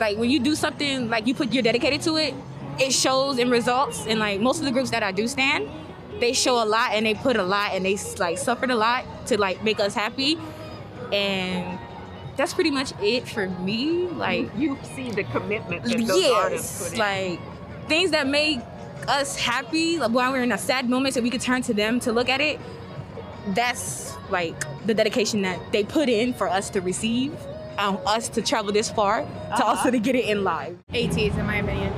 like 0.00 0.16
when 0.16 0.30
you 0.30 0.40
do 0.40 0.54
something 0.54 1.08
like 1.08 1.26
you 1.26 1.34
put 1.34 1.52
you're 1.52 1.62
dedicated 1.62 2.02
to 2.02 2.16
it, 2.16 2.34
it 2.78 2.92
shows 2.92 3.38
in 3.38 3.50
results. 3.50 4.06
And 4.06 4.18
like 4.18 4.40
most 4.40 4.58
of 4.58 4.64
the 4.64 4.72
groups 4.72 4.90
that 4.90 5.02
I 5.02 5.12
do 5.12 5.28
stand, 5.28 5.68
they 6.20 6.32
show 6.32 6.62
a 6.62 6.66
lot 6.66 6.92
and 6.92 7.06
they 7.06 7.14
put 7.14 7.36
a 7.36 7.42
lot 7.42 7.72
and 7.72 7.84
they 7.84 7.98
like 8.18 8.38
suffered 8.38 8.70
a 8.70 8.76
lot 8.76 9.04
to 9.26 9.38
like 9.38 9.62
make 9.62 9.80
us 9.80 9.94
happy. 9.94 10.38
And 11.12 11.78
that's 12.36 12.54
pretty 12.54 12.70
much 12.70 12.92
it 13.02 13.28
for 13.28 13.48
me. 13.48 14.06
Like 14.08 14.50
you 14.56 14.78
see 14.94 15.10
the 15.10 15.24
commitment 15.24 15.84
that 15.84 15.98
those 15.98 16.08
yes, 16.08 16.32
artists 16.32 16.82
put 16.84 16.92
in. 16.94 16.98
like 16.98 17.40
things 17.88 18.10
that 18.10 18.26
make 18.26 18.60
us 19.06 19.38
happy 19.38 19.98
like 19.98 20.10
while 20.10 20.30
we're 20.32 20.42
in 20.42 20.52
a 20.52 20.58
sad 20.58 20.88
moment 20.90 21.14
so 21.14 21.20
we 21.22 21.30
could 21.30 21.40
turn 21.40 21.62
to 21.62 21.72
them 21.72 21.98
to 21.98 22.12
look 22.12 22.28
at 22.28 22.42
it 22.42 22.60
that's 23.54 24.14
like 24.30 24.54
the 24.86 24.94
dedication 24.94 25.42
that 25.42 25.60
they 25.72 25.84
put 25.84 26.08
in 26.08 26.34
for 26.34 26.48
us 26.48 26.70
to 26.70 26.80
receive, 26.80 27.34
um, 27.78 27.98
us 28.06 28.28
to 28.30 28.42
travel 28.42 28.72
this 28.72 28.90
far, 28.90 29.20
uh-huh. 29.20 29.56
to 29.56 29.64
also 29.64 29.90
to 29.90 29.98
get 29.98 30.14
it 30.14 30.26
in 30.26 30.44
live. 30.44 30.76
ATEEZ, 30.92 31.38
in 31.38 31.46
my 31.46 31.56
opinion, 31.56 31.92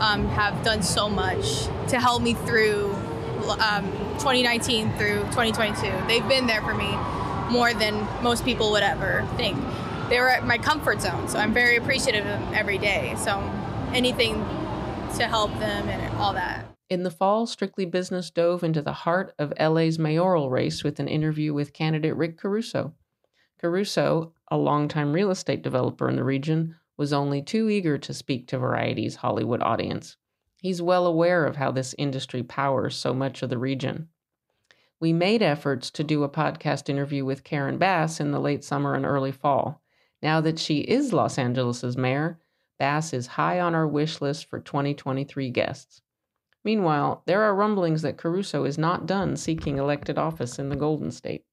um, 0.00 0.26
have 0.28 0.64
done 0.64 0.82
so 0.82 1.08
much 1.08 1.66
to 1.88 2.00
help 2.00 2.22
me 2.22 2.34
through 2.34 2.92
um, 3.60 3.90
2019 4.18 4.92
through 4.96 5.20
2022. 5.26 6.06
They've 6.08 6.26
been 6.28 6.46
there 6.46 6.62
for 6.62 6.74
me 6.74 6.96
more 7.50 7.72
than 7.72 8.06
most 8.22 8.44
people 8.44 8.72
would 8.72 8.82
ever 8.82 9.26
think. 9.36 9.56
They 10.08 10.20
were 10.20 10.30
at 10.30 10.46
my 10.46 10.58
comfort 10.58 11.00
zone, 11.00 11.28
so 11.28 11.38
I'm 11.38 11.52
very 11.52 11.76
appreciative 11.76 12.26
of 12.26 12.40
them 12.40 12.54
every 12.54 12.78
day. 12.78 13.14
So 13.16 13.38
anything 13.92 14.34
to 15.16 15.26
help 15.26 15.50
them 15.58 15.88
and 15.88 16.16
all 16.18 16.32
that. 16.32 16.64
In 16.88 17.02
the 17.02 17.10
fall, 17.10 17.46
Strictly 17.46 17.84
Business 17.84 18.30
dove 18.30 18.62
into 18.62 18.80
the 18.80 18.92
heart 18.92 19.34
of 19.38 19.52
LA's 19.58 19.98
mayoral 19.98 20.50
race 20.50 20.84
with 20.84 21.00
an 21.00 21.08
interview 21.08 21.52
with 21.52 21.72
candidate 21.72 22.14
Rick 22.14 22.38
Caruso. 22.38 22.94
Caruso, 23.60 24.32
a 24.48 24.56
longtime 24.56 25.12
real 25.12 25.30
estate 25.30 25.62
developer 25.62 26.08
in 26.08 26.16
the 26.16 26.24
region, 26.24 26.76
was 26.96 27.12
only 27.12 27.42
too 27.42 27.68
eager 27.68 27.98
to 27.98 28.14
speak 28.14 28.46
to 28.48 28.58
Variety's 28.58 29.16
Hollywood 29.16 29.62
audience. 29.62 30.16
He's 30.62 30.80
well 30.80 31.06
aware 31.06 31.44
of 31.44 31.56
how 31.56 31.70
this 31.70 31.94
industry 31.98 32.42
powers 32.42 32.96
so 32.96 33.12
much 33.12 33.42
of 33.42 33.50
the 33.50 33.58
region. 33.58 34.08
We 34.98 35.12
made 35.12 35.42
efforts 35.42 35.90
to 35.90 36.04
do 36.04 36.24
a 36.24 36.28
podcast 36.28 36.88
interview 36.88 37.24
with 37.24 37.44
Karen 37.44 37.76
Bass 37.76 38.18
in 38.18 38.30
the 38.30 38.40
late 38.40 38.64
summer 38.64 38.94
and 38.94 39.04
early 39.04 39.32
fall. 39.32 39.82
Now 40.22 40.40
that 40.40 40.58
she 40.58 40.78
is 40.80 41.12
Los 41.12 41.38
Angeles' 41.38 41.96
mayor, 41.96 42.40
Bass 42.78 43.12
is 43.12 43.26
high 43.26 43.60
on 43.60 43.74
our 43.74 43.86
wish 43.86 44.20
list 44.20 44.46
for 44.48 44.58
2023 44.58 45.50
guests. 45.50 46.00
Meanwhile, 46.64 47.22
there 47.26 47.42
are 47.42 47.54
rumblings 47.54 48.02
that 48.02 48.16
Caruso 48.16 48.64
is 48.64 48.78
not 48.78 49.06
done 49.06 49.36
seeking 49.36 49.78
elected 49.78 50.18
office 50.18 50.58
in 50.58 50.68
the 50.68 50.76
Golden 50.76 51.10
State. 51.10 51.44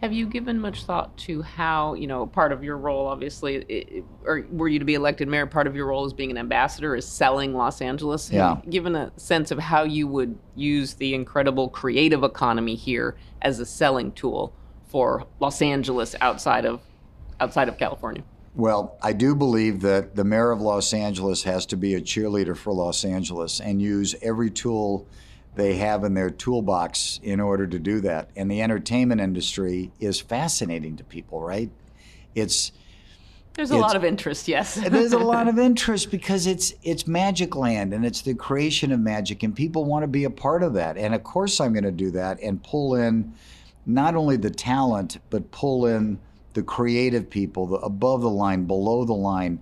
Have 0.00 0.12
you 0.12 0.26
given 0.26 0.60
much 0.60 0.84
thought 0.84 1.16
to 1.18 1.42
how, 1.42 1.94
you 1.94 2.06
know, 2.06 2.24
part 2.26 2.52
of 2.52 2.62
your 2.62 2.76
role, 2.76 3.08
obviously, 3.08 3.56
it, 3.56 4.04
or 4.24 4.46
were 4.50 4.68
you 4.68 4.78
to 4.78 4.84
be 4.84 4.94
elected 4.94 5.26
mayor, 5.26 5.46
part 5.46 5.66
of 5.66 5.74
your 5.74 5.86
role 5.86 6.04
as 6.04 6.12
being 6.12 6.30
an 6.30 6.38
ambassador 6.38 6.94
is 6.94 7.04
selling 7.04 7.52
Los 7.52 7.80
Angeles? 7.80 8.30
Yeah. 8.30 8.60
given 8.70 8.94
a 8.94 9.10
sense 9.16 9.50
of 9.50 9.58
how 9.58 9.82
you 9.82 10.06
would 10.06 10.38
use 10.54 10.94
the 10.94 11.14
incredible 11.14 11.68
creative 11.68 12.22
economy 12.22 12.76
here 12.76 13.16
as 13.42 13.58
a 13.58 13.66
selling 13.66 14.12
tool 14.12 14.54
for 14.86 15.26
Los 15.40 15.60
Angeles 15.60 16.14
outside 16.20 16.64
of 16.64 16.80
outside 17.40 17.68
of 17.68 17.76
California? 17.76 18.22
Well, 18.54 18.98
I 19.02 19.12
do 19.12 19.34
believe 19.34 19.80
that 19.82 20.16
the 20.16 20.24
mayor 20.24 20.50
of 20.50 20.60
Los 20.60 20.92
Angeles 20.92 21.42
has 21.42 21.66
to 21.66 21.76
be 21.76 21.94
a 21.94 22.00
cheerleader 22.00 22.56
for 22.56 22.72
Los 22.72 23.04
Angeles 23.04 23.60
and 23.60 23.80
use 23.82 24.14
every 24.22 24.50
tool 24.50 25.06
they 25.54 25.76
have 25.76 26.04
in 26.04 26.14
their 26.14 26.30
toolbox 26.30 27.20
in 27.22 27.40
order 27.40 27.66
to 27.66 27.78
do 27.78 28.00
that. 28.00 28.30
And 28.36 28.50
the 28.50 28.62
entertainment 28.62 29.20
industry 29.20 29.90
is 29.98 30.20
fascinating 30.20 30.96
to 30.96 31.04
people, 31.04 31.40
right? 31.40 31.70
It's 32.34 32.72
there's 33.54 33.72
a 33.72 33.76
lot 33.76 33.96
of 33.96 34.04
interest, 34.04 34.46
yes. 34.46 34.74
there's 34.88 35.12
a 35.12 35.18
lot 35.18 35.48
of 35.48 35.58
interest 35.58 36.12
because 36.12 36.46
it's 36.46 36.74
it's 36.84 37.08
magic 37.08 37.56
land 37.56 37.92
and 37.92 38.06
it's 38.06 38.22
the 38.22 38.34
creation 38.34 38.92
of 38.92 39.00
magic 39.00 39.42
and 39.42 39.54
people 39.54 39.84
want 39.84 40.04
to 40.04 40.06
be 40.06 40.22
a 40.24 40.30
part 40.30 40.62
of 40.62 40.74
that. 40.74 40.96
And 40.96 41.12
of 41.12 41.24
course 41.24 41.60
I'm 41.60 41.72
going 41.72 41.84
to 41.84 41.90
do 41.90 42.12
that 42.12 42.40
and 42.40 42.62
pull 42.62 42.94
in 42.94 43.34
not 43.84 44.14
only 44.14 44.36
the 44.36 44.50
talent 44.50 45.18
but 45.28 45.50
pull 45.50 45.86
in 45.86 46.20
the 46.54 46.62
creative 46.62 47.28
people, 47.28 47.66
the 47.66 47.76
above 47.78 48.20
the 48.22 48.30
line, 48.30 48.64
below 48.64 49.04
the 49.04 49.12
line, 49.12 49.60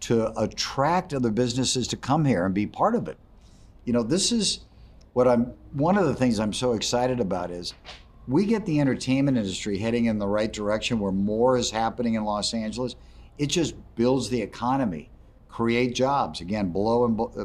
to 0.00 0.36
attract 0.40 1.12
other 1.12 1.30
businesses 1.30 1.88
to 1.88 1.96
come 1.96 2.24
here 2.24 2.44
and 2.44 2.54
be 2.54 2.66
part 2.66 2.94
of 2.94 3.08
it. 3.08 3.18
You 3.84 3.92
know, 3.92 4.02
this 4.02 4.30
is 4.30 4.60
what 5.12 5.28
I'm 5.28 5.52
one 5.72 5.96
of 5.96 6.06
the 6.06 6.14
things 6.14 6.38
I'm 6.38 6.52
so 6.52 6.72
excited 6.72 7.20
about 7.20 7.50
is 7.50 7.74
we 8.28 8.46
get 8.46 8.66
the 8.66 8.80
entertainment 8.80 9.36
industry 9.36 9.78
heading 9.78 10.06
in 10.06 10.18
the 10.18 10.28
right 10.28 10.52
direction 10.52 10.98
where 10.98 11.12
more 11.12 11.56
is 11.56 11.70
happening 11.70 12.14
in 12.14 12.24
Los 12.24 12.54
Angeles. 12.54 12.94
It 13.38 13.46
just 13.46 13.74
builds 13.96 14.28
the 14.28 14.40
economy, 14.40 15.10
create 15.48 15.94
jobs 15.94 16.40
again 16.40 16.70
below 16.70 17.04
and 17.04 17.20
uh, 17.20 17.44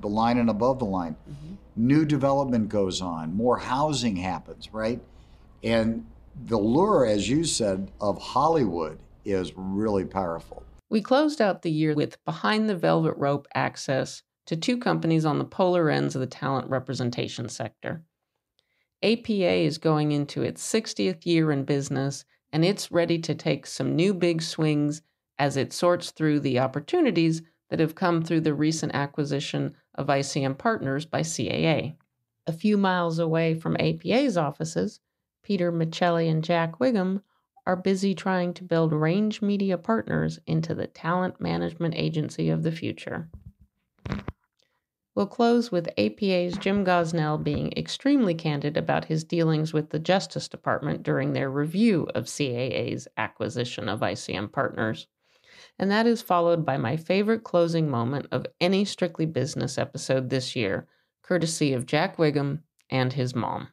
the 0.00 0.08
line 0.08 0.38
and 0.38 0.48
above 0.48 0.78
the 0.78 0.84
line. 0.84 1.16
Mm-hmm. 1.28 1.54
New 1.76 2.04
development 2.04 2.68
goes 2.68 3.00
on, 3.00 3.34
more 3.34 3.58
housing 3.58 4.16
happens, 4.16 4.72
right? 4.72 5.00
And 5.62 6.06
the 6.46 6.58
lure, 6.58 7.04
as 7.04 7.28
you 7.28 7.44
said, 7.44 7.90
of 8.00 8.20
Hollywood 8.20 8.98
is 9.24 9.52
really 9.56 10.04
powerful. 10.04 10.62
We 10.90 11.00
closed 11.02 11.40
out 11.40 11.62
the 11.62 11.70
year 11.70 11.94
with 11.94 12.22
Behind 12.24 12.68
the 12.68 12.76
Velvet 12.76 13.14
Rope 13.16 13.48
Access 13.54 14.22
to 14.46 14.56
two 14.56 14.76
companies 14.78 15.24
on 15.24 15.38
the 15.38 15.44
polar 15.44 15.90
ends 15.90 16.14
of 16.14 16.20
the 16.20 16.26
talent 16.26 16.68
representation 16.68 17.48
sector. 17.48 18.02
APA 19.02 19.30
is 19.30 19.78
going 19.78 20.12
into 20.12 20.42
its 20.42 20.66
60th 20.66 21.26
year 21.26 21.52
in 21.52 21.64
business, 21.64 22.24
and 22.52 22.64
it's 22.64 22.92
ready 22.92 23.18
to 23.18 23.34
take 23.34 23.66
some 23.66 23.94
new 23.94 24.14
big 24.14 24.40
swings 24.40 25.02
as 25.38 25.56
it 25.56 25.72
sorts 25.72 26.10
through 26.10 26.40
the 26.40 26.58
opportunities 26.58 27.42
that 27.70 27.80
have 27.80 27.94
come 27.94 28.22
through 28.22 28.40
the 28.40 28.54
recent 28.54 28.94
acquisition 28.94 29.74
of 29.94 30.06
ICM 30.06 30.56
Partners 30.56 31.04
by 31.04 31.20
CAA. 31.20 31.96
A 32.46 32.52
few 32.52 32.76
miles 32.76 33.18
away 33.18 33.54
from 33.54 33.76
APA's 33.78 34.36
offices, 34.36 35.00
Peter 35.42 35.72
Micelli 35.72 36.30
and 36.30 36.44
Jack 36.44 36.78
Whigham 36.78 37.22
are 37.66 37.76
busy 37.76 38.14
trying 38.14 38.52
to 38.54 38.64
build 38.64 38.92
Range 38.92 39.40
Media 39.40 39.78
Partners 39.78 40.38
into 40.46 40.74
the 40.74 40.86
talent 40.86 41.40
management 41.40 41.94
agency 41.94 42.50
of 42.50 42.62
the 42.62 42.72
future. 42.72 43.28
We'll 45.14 45.26
close 45.26 45.70
with 45.70 45.88
APA's 45.96 46.58
Jim 46.58 46.84
Gosnell 46.84 47.42
being 47.42 47.72
extremely 47.76 48.34
candid 48.34 48.76
about 48.76 49.04
his 49.04 49.22
dealings 49.22 49.72
with 49.72 49.90
the 49.90 50.00
Justice 50.00 50.48
Department 50.48 51.04
during 51.04 51.32
their 51.32 51.48
review 51.48 52.08
of 52.16 52.24
CAA's 52.24 53.06
acquisition 53.16 53.88
of 53.88 54.00
ICM 54.00 54.50
Partners. 54.50 55.06
And 55.78 55.88
that 55.88 56.06
is 56.06 56.20
followed 56.20 56.64
by 56.64 56.78
my 56.78 56.96
favorite 56.96 57.44
closing 57.44 57.88
moment 57.88 58.26
of 58.32 58.46
any 58.60 58.84
Strictly 58.84 59.24
Business 59.24 59.78
episode 59.78 60.30
this 60.30 60.56
year, 60.56 60.88
courtesy 61.22 61.72
of 61.72 61.86
Jack 61.86 62.18
Whigham 62.18 62.64
and 62.90 63.12
his 63.12 63.36
mom. 63.36 63.68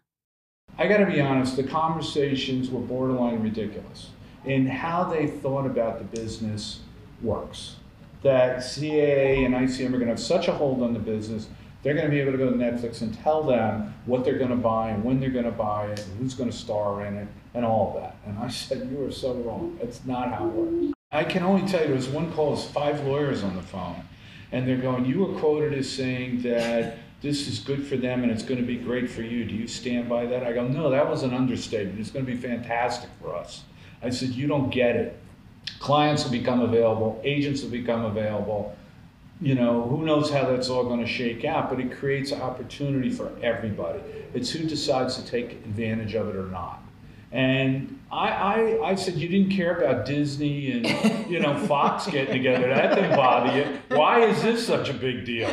I 0.78 0.88
got 0.88 0.98
to 0.98 1.08
be 1.08 1.22
honest, 1.22 1.56
the 1.56 1.64
conversations 1.64 2.70
were 2.70 2.80
borderline 2.80 3.42
ridiculous 3.42 4.12
in 4.46 4.68
how 4.68 5.06
they 5.06 5.26
thought 5.26 5.66
about 5.66 5.98
the 5.98 6.06
business 6.06 6.82
works 7.22 7.78
that 8.24 8.60
CAA 8.60 9.46
and 9.46 9.56
ICM 9.56 9.88
are 9.88 9.92
going 9.92 10.02
to 10.02 10.08
have 10.08 10.20
such 10.20 10.48
a 10.48 10.54
hold 10.54 10.84
on 10.84 10.94
the 10.94 11.00
business. 11.00 11.48
They're 11.84 11.96
going 11.96 12.06
to 12.06 12.12
be 12.12 12.20
able 12.20 12.34
to 12.34 12.38
go 12.38 12.52
to 12.52 12.56
Netflix 12.56 13.02
and 13.02 13.18
tell 13.24 13.44
them 13.44 13.94
what 14.06 14.24
they're 14.24 14.38
going 14.38 14.52
to 14.52 14.56
buy 14.56 14.90
and 14.90 15.04
when 15.04 15.20
they're 15.20 15.32
going 15.32 15.46
to 15.46 15.52
buy 15.52 15.88
it 15.88 16.00
and 16.00 16.20
who's 16.20 16.36
going 16.36 16.50
to 16.50 16.56
star 16.56 17.06
in 17.06 17.18
it 17.18 17.28
and 17.54 17.66
all 17.66 17.96
of 17.96 18.04
that. 18.04 18.16
And 18.26 18.38
I 18.38 18.48
said, 18.50 18.90
You 18.92 19.06
are 19.06 19.12
so 19.12 19.34
wrong. 19.34 19.78
It's 19.82 20.06
not 20.06 20.34
how 20.34 20.48
it 20.48 20.54
works. 20.54 20.94
I 21.12 21.24
can 21.24 21.44
only 21.44 21.68
tell 21.68 21.82
you 21.82 21.88
there 21.88 21.96
was 21.96 22.08
one 22.08 22.32
call, 22.34 22.56
there's 22.56 22.70
five 22.70 23.04
lawyers 23.06 23.44
on 23.44 23.56
the 23.56 23.62
phone, 23.62 24.04
and 24.52 24.68
they're 24.68 24.78
going, 24.78 25.06
You 25.06 25.26
were 25.26 25.40
quoted 25.40 25.74
as 25.74 25.90
saying 25.90 26.44
that 26.44 26.98
this 27.22 27.48
is 27.48 27.60
good 27.60 27.86
for 27.86 27.98
them 27.98 28.24
and 28.24 28.32
it's 28.32 28.44
going 28.44 28.60
to 28.60 28.66
be 28.66 28.78
great 28.78 29.10
for 29.10 29.22
you. 29.22 29.46
Do 29.46 29.54
you 29.54 29.68
stand 29.68 30.08
by 30.08 30.26
that? 30.28 30.44
I 30.44 30.54
go, 30.54 30.68
No, 30.68 30.92
that 30.92 31.10
was 31.10 31.24
an 31.24 31.34
understatement. 31.34 32.00
It's 32.00 32.12
going 32.12 32.26
to 32.26 32.32
be 32.32 32.38
fantastic 32.38 33.10
for 33.20 33.36
us. 33.36 33.64
I 34.04 34.12
said, 34.12 34.30
You 34.30 34.48
don't 34.48 34.70
get 34.70 34.96
it 34.96 35.21
clients 35.80 36.24
will 36.24 36.32
become 36.32 36.62
available, 36.62 37.20
agents 37.24 37.62
will 37.62 37.70
become 37.70 38.06
available. 38.06 38.76
You 39.42 39.56
know, 39.56 39.82
who 39.84 40.06
knows 40.06 40.30
how 40.30 40.46
that's 40.46 40.70
all 40.70 40.84
going 40.84 41.00
to 41.00 41.08
shake 41.08 41.46
out, 41.46 41.70
but 41.70 41.80
it 41.80 41.92
creates 41.98 42.32
an 42.32 42.42
opportunity 42.42 43.10
for 43.10 43.32
everybody. 43.42 44.00
It's 44.36 44.52
who 44.52 44.68
decides 44.68 45.16
to 45.16 45.26
take 45.26 45.54
advantage 45.54 46.14
of 46.14 46.30
it 46.30 46.36
or 46.36 46.46
not. 46.46 46.84
And 47.32 48.00
I, 48.12 48.30
I, 48.30 48.90
I 48.90 48.96
said, 48.96 49.16
you 49.16 49.28
didn't 49.28 49.52
care 49.52 49.78
about 49.78 50.06
Disney 50.06 50.72
and, 50.72 51.30
you 51.30 51.40
know, 51.40 51.58
Fox 51.66 52.06
getting 52.12 52.34
together. 52.34 52.68
That 52.68 52.94
didn't 52.96 53.16
bother 53.16 53.58
you. 53.58 53.80
Why 53.96 54.26
is 54.26 54.42
this 54.44 54.66
such 54.66 54.90
a 54.90 54.94
big 54.94 55.26
deal? 55.26 55.50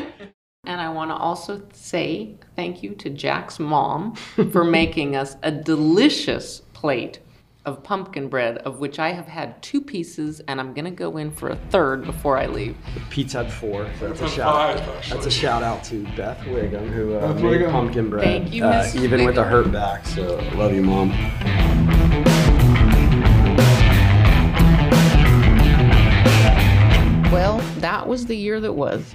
And 0.64 0.80
I 0.80 0.90
want 0.90 1.10
to 1.10 1.14
also 1.14 1.62
say 1.72 2.36
thank 2.56 2.82
you 2.82 2.94
to 2.96 3.08
Jack's 3.08 3.58
mom 3.58 4.14
for 4.52 4.64
making 4.64 5.16
us 5.16 5.36
a 5.42 5.52
delicious 5.52 6.60
plate 6.72 7.20
of 7.64 7.82
pumpkin 7.82 8.28
bread, 8.28 8.58
of 8.58 8.78
which 8.80 8.98
I 8.98 9.10
have 9.12 9.26
had 9.26 9.62
two 9.62 9.80
pieces, 9.80 10.40
and 10.48 10.60
I'm 10.60 10.72
gonna 10.72 10.90
go 10.90 11.16
in 11.16 11.30
for 11.30 11.50
a 11.50 11.56
third 11.70 12.04
before 12.04 12.38
I 12.38 12.46
leave. 12.46 12.76
Pete's 13.10 13.32
had 13.34 13.52
four. 13.52 13.88
So 13.98 14.08
that's 14.08 14.20
a 14.22 14.28
shout. 14.28 14.78
five, 14.78 15.10
that's 15.10 15.26
a 15.26 15.30
shout 15.30 15.62
out 15.62 15.84
to 15.84 16.04
Beth 16.16 16.38
Whigham 16.46 16.88
who 16.88 17.14
uh, 17.14 17.32
Beth 17.32 17.42
made 17.42 17.60
Whigham. 17.60 17.70
pumpkin 17.70 18.10
bread. 18.10 18.24
Thank 18.24 18.52
you, 18.54 18.64
uh, 18.64 18.82
Miss 18.82 18.94
even 18.96 19.24
with 19.24 19.38
a 19.38 19.44
hurt 19.44 19.70
back. 19.70 20.06
So 20.06 20.36
love 20.54 20.72
you, 20.72 20.82
mom. 20.82 21.10
Well, 27.30 27.58
that 27.80 28.06
was 28.08 28.24
the 28.26 28.36
year 28.36 28.60
that 28.60 28.72
was. 28.72 29.14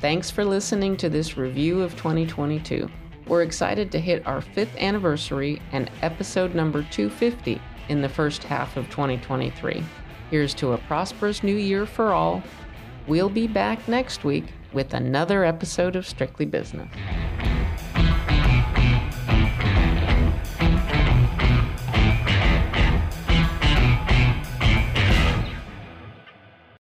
Thanks 0.00 0.30
for 0.30 0.44
listening 0.44 0.96
to 0.96 1.08
this 1.08 1.36
review 1.36 1.80
of 1.80 1.96
2022. 1.96 2.90
We're 3.28 3.42
excited 3.42 3.92
to 3.92 4.00
hit 4.00 4.26
our 4.26 4.40
fifth 4.40 4.76
anniversary 4.76 5.62
and 5.70 5.88
episode 6.02 6.56
number 6.56 6.82
250 6.90 7.60
in 7.88 8.00
the 8.00 8.08
first 8.08 8.44
half 8.44 8.76
of 8.76 8.88
2023. 8.90 9.82
Here's 10.30 10.54
to 10.54 10.72
a 10.72 10.78
prosperous 10.78 11.42
new 11.42 11.56
year 11.56 11.86
for 11.86 12.12
all. 12.12 12.42
We'll 13.06 13.28
be 13.28 13.46
back 13.46 13.86
next 13.88 14.24
week 14.24 14.44
with 14.72 14.94
another 14.94 15.44
episode 15.44 15.96
of 15.96 16.06
Strictly 16.06 16.46
Business. 16.46 16.88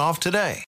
off 0.00 0.18
today. 0.20 0.64